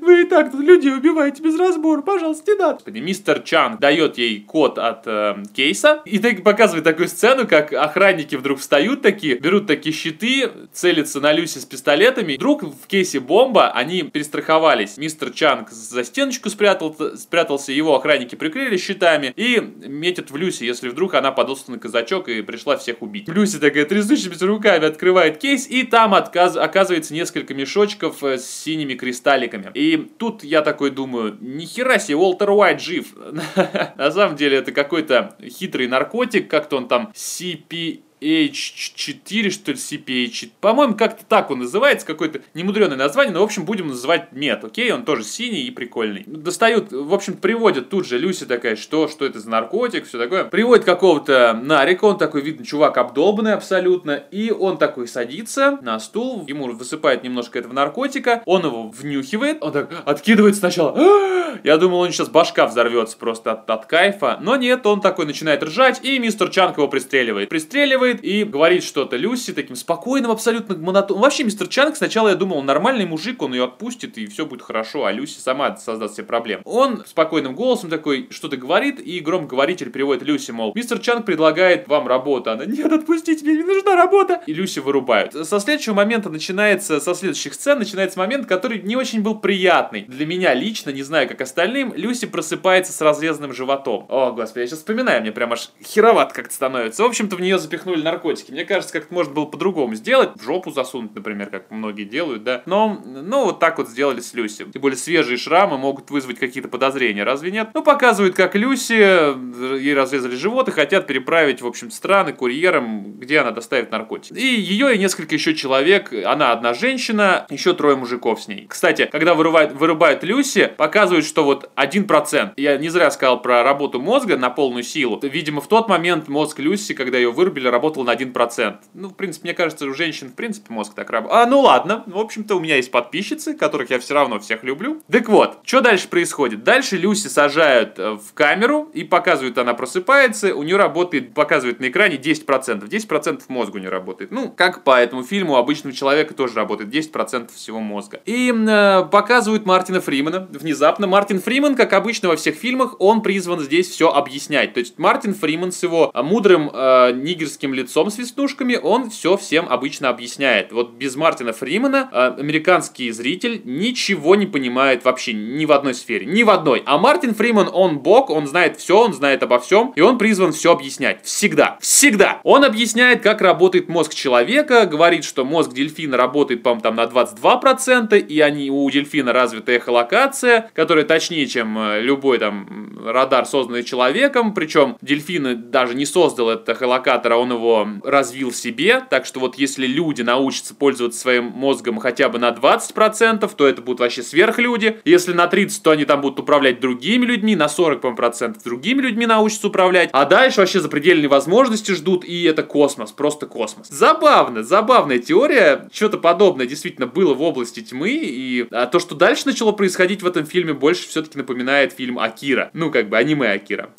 Вы 0.00 0.22
и 0.22 0.24
так 0.24 0.50
тут 0.50 0.60
людей 0.60 0.92
убиваете 0.92 1.42
без 1.42 1.58
разбора, 1.58 2.02
пожалуйста, 2.02 2.52
не 2.52 2.58
надо. 2.58 2.90
Мистер 2.90 3.40
Чанг 3.40 3.80
дает 3.80 4.18
ей 4.18 4.40
код 4.40 4.78
от 4.78 5.06
э, 5.06 5.36
кейса 5.54 6.02
и 6.04 6.18
так 6.18 6.42
показывает 6.42 6.84
такую 6.84 7.08
сцену, 7.08 7.46
как 7.46 7.72
охранники 7.72 8.34
вдруг 8.34 8.58
встают 8.58 9.02
такие, 9.02 9.36
берут 9.36 9.66
такие 9.66 9.94
щиты, 9.94 10.50
целятся 10.72 11.20
на 11.20 11.32
Люси 11.32 11.58
с 11.58 11.64
пистолетами. 11.64 12.34
Вдруг 12.34 12.62
в 12.62 12.86
кейсе 12.86 13.20
бомба, 13.20 13.70
они 13.70 14.02
перестраховались. 14.02 14.96
Мистер 14.96 15.30
Чанг 15.30 15.70
за 15.70 16.02
стеночку 16.04 16.50
спрятал, 16.50 16.96
спрятался, 17.16 17.72
его 17.72 17.94
охранники 17.94 18.34
прикрыли 18.34 18.63
щитами 18.76 19.32
и 19.36 19.60
метят 19.60 20.30
в 20.30 20.36
Люси, 20.36 20.64
если 20.64 20.88
вдруг 20.88 21.14
она 21.14 21.32
подался 21.32 21.70
на 21.70 21.78
казачок 21.78 22.28
и 22.28 22.42
пришла 22.42 22.76
всех 22.76 23.02
убить. 23.02 23.28
Люси 23.28 23.58
такая 23.58 23.84
трясущимися 23.84 24.46
руками 24.46 24.86
открывает 24.86 25.38
кейс, 25.38 25.68
и 25.68 25.84
там 25.84 26.14
отказ, 26.14 26.56
оказывается 26.56 27.14
несколько 27.14 27.54
мешочков 27.54 28.22
э, 28.22 28.38
с 28.38 28.48
синими 28.48 28.94
кристалликами. 28.94 29.70
И 29.74 29.96
тут 30.18 30.44
я 30.44 30.62
такой 30.62 30.90
думаю, 30.90 31.36
нихера 31.40 31.98
себе, 31.98 32.16
Уолтер 32.16 32.50
Уайт 32.50 32.80
жив. 32.80 33.06
На 33.96 34.10
самом 34.10 34.36
деле 34.36 34.58
это 34.58 34.72
какой-то 34.72 35.36
хитрый 35.42 35.88
наркотик, 35.88 36.48
как-то 36.48 36.76
он 36.76 36.88
там 36.88 37.12
CP 37.14 38.00
H4, 38.24 39.50
что 39.50 39.72
ли, 39.72 39.76
CPH. 39.76 40.50
По-моему, 40.60 40.94
как-то 40.94 41.24
так 41.24 41.50
он 41.50 41.60
называется, 41.60 42.06
какое-то 42.06 42.40
немудреное 42.54 42.96
название, 42.96 43.34
но, 43.34 43.40
в 43.40 43.44
общем, 43.44 43.64
будем 43.64 43.88
называть 43.88 44.32
мед, 44.32 44.64
окей? 44.64 44.92
Он 44.92 45.04
тоже 45.04 45.24
синий 45.24 45.62
и 45.62 45.70
прикольный. 45.70 46.24
Достают, 46.26 46.92
в 46.92 47.12
общем, 47.12 47.34
приводят 47.34 47.90
тут 47.90 48.06
же, 48.06 48.18
Люси 48.18 48.46
такая, 48.46 48.76
что, 48.76 49.08
что 49.08 49.26
это 49.26 49.40
за 49.40 49.50
наркотик, 49.50 50.06
все 50.06 50.18
такое. 50.18 50.44
Приводит 50.44 50.84
какого-то 50.84 51.58
Нарика, 51.62 52.04
он 52.04 52.18
такой, 52.18 52.40
видно, 52.40 52.64
чувак 52.64 52.96
обдолбанный 52.98 53.52
абсолютно, 53.52 54.12
и 54.30 54.50
он 54.50 54.78
такой 54.78 55.08
садится 55.08 55.78
на 55.82 55.98
стул, 56.00 56.44
ему 56.46 56.66
высыпает 56.72 57.22
немножко 57.22 57.58
этого 57.58 57.72
наркотика, 57.72 58.42
он 58.46 58.64
его 58.64 58.88
внюхивает, 58.88 59.62
он 59.62 59.72
так 59.72 59.90
откидывает 60.04 60.56
сначала. 60.56 60.94
Я 61.64 61.76
думал, 61.76 62.00
он 62.00 62.10
сейчас 62.10 62.28
башка 62.28 62.66
взорвется 62.66 63.16
просто 63.16 63.52
от, 63.52 63.68
от 63.70 63.86
кайфа, 63.86 64.38
но 64.40 64.56
нет, 64.56 64.86
он 64.86 65.00
такой 65.00 65.26
начинает 65.26 65.62
ржать, 65.62 66.00
и 66.02 66.18
мистер 66.18 66.48
Чанг 66.50 66.78
его 66.78 66.88
пристреливает. 66.88 67.48
Пристреливает, 67.48 68.13
и 68.22 68.44
говорит 68.44 68.84
что-то 68.84 69.16
Люси 69.16 69.52
таким 69.52 69.76
спокойным, 69.76 70.30
абсолютно 70.30 70.76
монотонным. 70.76 71.22
Вообще, 71.22 71.44
мистер 71.44 71.68
Чанг 71.68 71.96
сначала 71.96 72.28
я 72.28 72.34
думал, 72.34 72.58
он 72.58 72.66
нормальный 72.66 73.06
мужик, 73.06 73.42
он 73.42 73.54
ее 73.54 73.64
отпустит, 73.64 74.18
и 74.18 74.26
все 74.26 74.46
будет 74.46 74.62
хорошо, 74.62 75.04
а 75.04 75.12
Люси 75.12 75.38
сама 75.38 75.76
создаст 75.76 76.16
себе 76.16 76.26
проблем. 76.26 76.60
Он 76.64 77.04
спокойным 77.06 77.54
голосом 77.54 77.90
такой 77.90 78.28
что-то 78.30 78.56
говорит, 78.56 79.00
и 79.00 79.20
громкоговоритель 79.20 79.90
переводит 79.90 80.22
Люси, 80.22 80.50
мол, 80.50 80.72
мистер 80.74 80.98
Чанг 80.98 81.26
предлагает 81.26 81.88
вам 81.88 82.06
работу. 82.06 82.50
Она, 82.50 82.64
нет, 82.64 82.92
отпустите, 82.92 83.44
мне 83.44 83.56
не 83.56 83.64
нужна 83.64 83.96
работа. 83.96 84.42
И 84.46 84.52
Люси 84.52 84.78
вырубают. 84.78 85.32
Со 85.32 85.60
следующего 85.60 85.94
момента 85.94 86.30
начинается, 86.30 87.00
со 87.00 87.14
следующих 87.14 87.54
сцен 87.54 87.78
начинается 87.78 88.18
момент, 88.18 88.46
который 88.46 88.80
не 88.82 88.96
очень 88.96 89.22
был 89.22 89.36
приятный. 89.36 90.02
Для 90.02 90.26
меня 90.26 90.54
лично, 90.54 90.90
не 90.90 91.02
знаю, 91.02 91.28
как 91.28 91.40
остальным, 91.40 91.92
Люси 91.94 92.26
просыпается 92.26 92.92
с 92.92 93.00
разрезанным 93.00 93.52
животом. 93.52 94.06
О, 94.08 94.32
господи, 94.32 94.60
я 94.60 94.66
сейчас 94.66 94.80
вспоминаю, 94.80 95.20
мне 95.20 95.32
прям 95.32 95.52
аж 95.52 95.70
хероват 95.82 96.32
как-то 96.32 96.54
становится. 96.54 97.02
В 97.02 97.06
общем-то, 97.06 97.36
в 97.36 97.40
нее 97.40 97.58
запихнули 97.58 98.02
наркотики. 98.04 98.52
Мне 98.52 98.64
кажется, 98.64 98.92
как-то 98.92 99.12
можно 99.12 99.32
было 99.32 99.46
по-другому 99.46 99.94
сделать. 99.94 100.30
В 100.36 100.42
жопу 100.44 100.70
засунуть, 100.70 101.14
например, 101.14 101.50
как 101.50 101.70
многие 101.70 102.04
делают, 102.04 102.44
да. 102.44 102.62
Но, 102.66 103.02
ну, 103.04 103.46
вот 103.46 103.58
так 103.58 103.78
вот 103.78 103.88
сделали 103.88 104.20
с 104.20 104.34
Люси. 104.34 104.66
Тем 104.72 104.82
более 104.82 104.96
свежие 104.96 105.36
шрамы 105.36 105.78
могут 105.78 106.10
вызвать 106.10 106.38
какие-то 106.38 106.68
подозрения, 106.68 107.24
разве 107.24 107.50
нет? 107.50 107.70
Ну, 107.74 107.82
показывают, 107.82 108.36
как 108.36 108.54
Люси, 108.54 108.96
э, 108.98 109.78
ей 109.80 109.94
разрезали 109.94 110.36
живот 110.36 110.68
и 110.68 110.72
хотят 110.72 111.06
переправить, 111.06 111.62
в 111.62 111.66
общем, 111.66 111.90
страны 111.90 112.32
курьером, 112.32 113.18
где 113.18 113.38
она 113.38 113.50
доставит 113.50 113.90
наркотики. 113.90 114.38
И 114.38 114.60
ее 114.60 114.94
и 114.94 114.98
несколько 114.98 115.34
еще 115.34 115.54
человек, 115.54 116.12
она 116.12 116.52
одна 116.52 116.74
женщина, 116.74 117.46
еще 117.50 117.72
трое 117.74 117.96
мужиков 117.96 118.42
с 118.42 118.48
ней. 118.48 118.66
Кстати, 118.68 119.08
когда 119.10 119.34
вырубают, 119.34 119.72
вырубают 119.72 120.22
Люси, 120.22 120.70
показывают, 120.76 121.24
что 121.24 121.44
вот 121.44 121.70
1%. 121.76 122.52
Я 122.56 122.76
не 122.76 122.88
зря 122.88 123.10
сказал 123.10 123.40
про 123.40 123.62
работу 123.62 124.00
мозга 124.00 124.36
на 124.36 124.50
полную 124.50 124.82
силу. 124.82 125.18
Видимо, 125.22 125.60
в 125.60 125.68
тот 125.68 125.88
момент 125.88 126.28
мозг 126.28 126.58
Люси, 126.58 126.94
когда 126.94 127.16
ее 127.18 127.30
вырубили, 127.30 127.68
работал 127.68 127.83
на 128.04 128.14
1%. 128.14 128.76
Ну, 128.94 129.08
в 129.08 129.14
принципе, 129.14 129.48
мне 129.48 129.54
кажется, 129.54 129.86
у 129.86 129.94
женщин, 129.94 130.28
в 130.28 130.34
принципе, 130.34 130.72
мозг 130.72 130.94
так 130.94 131.10
работает. 131.10 131.42
А, 131.42 131.46
ну 131.46 131.60
ладно. 131.60 132.02
В 132.06 132.18
общем-то, 132.18 132.56
у 132.56 132.60
меня 132.60 132.76
есть 132.76 132.90
подписчицы, 132.90 133.54
которых 133.54 133.90
я 133.90 133.98
все 133.98 134.14
равно 134.14 134.38
всех 134.38 134.64
люблю. 134.64 135.02
Так 135.10 135.28
вот, 135.28 135.58
что 135.64 135.80
дальше 135.80 136.08
происходит? 136.08 136.64
Дальше 136.64 136.96
Люси 136.96 137.28
сажают 137.28 137.98
э, 137.98 138.12
в 138.12 138.32
камеру 138.34 138.90
и 138.94 139.04
показывают, 139.04 139.58
она 139.58 139.74
просыпается, 139.74 140.54
у 140.54 140.62
нее 140.62 140.76
работает, 140.76 141.34
показывает 141.34 141.80
на 141.80 141.88
экране 141.88 142.16
10%. 142.16 142.88
10% 142.88 143.42
мозга 143.48 143.76
у 143.76 143.78
нее 143.78 143.90
работает. 143.90 144.30
Ну, 144.30 144.50
как 144.50 144.84
по 144.84 144.98
этому 144.98 145.22
фильму 145.22 145.56
обычного 145.56 145.94
человека 145.94 146.34
тоже 146.34 146.54
работает 146.54 146.90
10% 146.90 147.52
всего 147.54 147.80
мозга. 147.80 148.20
И 148.24 148.52
э, 148.52 149.04
показывают 149.10 149.66
Мартина 149.66 150.00
Фримена. 150.00 150.48
Внезапно 150.50 151.06
Мартин 151.06 151.40
Фриман, 151.40 151.74
как 151.74 151.92
обычно 151.92 152.28
во 152.28 152.36
всех 152.36 152.54
фильмах, 152.54 152.96
он 152.98 153.22
призван 153.22 153.60
здесь 153.60 153.88
все 153.88 154.10
объяснять. 154.10 154.74
То 154.74 154.80
есть 154.80 154.98
Мартин 154.98 155.34
Фриман 155.34 155.72
с 155.72 155.82
его 155.82 156.10
э, 156.14 156.22
мудрым 156.22 156.70
э, 156.72 157.12
нигерским 157.12 157.73
лицом 157.74 158.10
с 158.10 158.18
веснушками, 158.18 158.76
он 158.76 159.10
все 159.10 159.36
всем 159.36 159.66
обычно 159.68 160.08
объясняет. 160.08 160.72
Вот 160.72 160.92
без 160.92 161.16
Мартина 161.16 161.52
Фримена 161.52 162.08
э, 162.10 162.34
американский 162.38 163.10
зритель 163.10 163.60
ничего 163.64 164.34
не 164.34 164.46
понимает 164.46 165.04
вообще 165.04 165.32
ни 165.32 165.66
в 165.66 165.72
одной 165.72 165.94
сфере, 165.94 166.26
ни 166.26 166.42
в 166.42 166.50
одной. 166.50 166.82
А 166.86 166.98
Мартин 166.98 167.34
Фриман, 167.34 167.68
он 167.72 167.98
бог, 167.98 168.30
он 168.30 168.46
знает 168.46 168.78
все, 168.78 168.98
он 168.98 169.12
знает 169.12 169.42
обо 169.42 169.58
всем, 169.58 169.92
и 169.96 170.00
он 170.00 170.18
призван 170.18 170.52
все 170.52 170.72
объяснять. 170.72 171.24
Всегда. 171.24 171.78
Всегда. 171.80 172.40
Он 172.42 172.64
объясняет, 172.64 173.22
как 173.22 173.40
работает 173.40 173.88
мозг 173.88 174.14
человека, 174.14 174.86
говорит, 174.86 175.24
что 175.24 175.44
мозг 175.44 175.72
дельфина 175.72 176.16
работает, 176.16 176.62
по-моему, 176.62 176.82
там 176.82 176.96
на 176.96 177.04
22%, 177.04 178.18
и 178.18 178.40
они, 178.40 178.70
у 178.70 178.88
дельфина 178.90 179.32
развита 179.32 179.72
эхолокация, 179.72 180.70
которая 180.74 181.04
точнее, 181.04 181.46
чем 181.46 181.78
э, 181.78 182.00
любой 182.00 182.38
там 182.38 182.98
радар, 183.04 183.46
созданный 183.46 183.82
человеком, 183.82 184.54
причем 184.54 184.96
дельфин 185.00 185.70
даже 185.70 185.94
не 185.94 186.06
создал 186.06 186.50
этот 186.50 186.68
эхолокатор, 186.68 187.32
а 187.32 187.36
он 187.36 187.52
его 187.52 187.63
развил 188.02 188.50
в 188.50 188.56
себе, 188.56 189.00
так 189.08 189.26
что 189.26 189.40
вот 189.40 189.56
если 189.56 189.86
люди 189.86 190.22
научатся 190.22 190.74
пользоваться 190.74 191.20
своим 191.20 191.44
мозгом 191.46 191.98
хотя 191.98 192.28
бы 192.28 192.38
на 192.38 192.50
20%, 192.50 193.50
то 193.54 193.66
это 193.66 193.82
будут 193.82 194.00
вообще 194.00 194.22
сверхлюди, 194.22 194.98
если 195.04 195.32
на 195.32 195.46
30%, 195.46 195.80
то 195.82 195.90
они 195.90 196.04
там 196.04 196.20
будут 196.20 196.40
управлять 196.40 196.80
другими 196.80 197.24
людьми, 197.24 197.56
на 197.56 197.66
40% 197.66 198.16
процентов 198.16 198.62
другими 198.62 199.00
людьми 199.00 199.26
научатся 199.26 199.68
управлять, 199.68 200.10
а 200.12 200.24
дальше 200.24 200.60
вообще 200.60 200.80
запредельные 200.80 201.28
возможности 201.28 201.92
ждут, 201.92 202.24
и 202.24 202.44
это 202.44 202.62
космос, 202.62 203.12
просто 203.12 203.46
космос. 203.46 203.88
Забавно, 203.88 204.62
забавная 204.62 205.18
теория, 205.18 205.88
что-то 205.92 206.18
подобное 206.18 206.66
действительно 206.66 207.06
было 207.06 207.34
в 207.34 207.42
области 207.42 207.80
тьмы, 207.80 208.10
и 208.10 208.66
а 208.70 208.86
то, 208.86 208.98
что 208.98 209.14
дальше 209.14 209.46
начало 209.46 209.72
происходить 209.72 210.22
в 210.22 210.26
этом 210.26 210.46
фильме, 210.46 210.72
больше 210.72 211.08
все-таки 211.08 211.38
напоминает 211.38 211.92
фильм 211.92 212.18
Акира, 212.18 212.70
ну 212.72 212.90
как 212.90 213.08
бы 213.08 213.16
аниме 213.16 213.50
Акира 213.50 213.90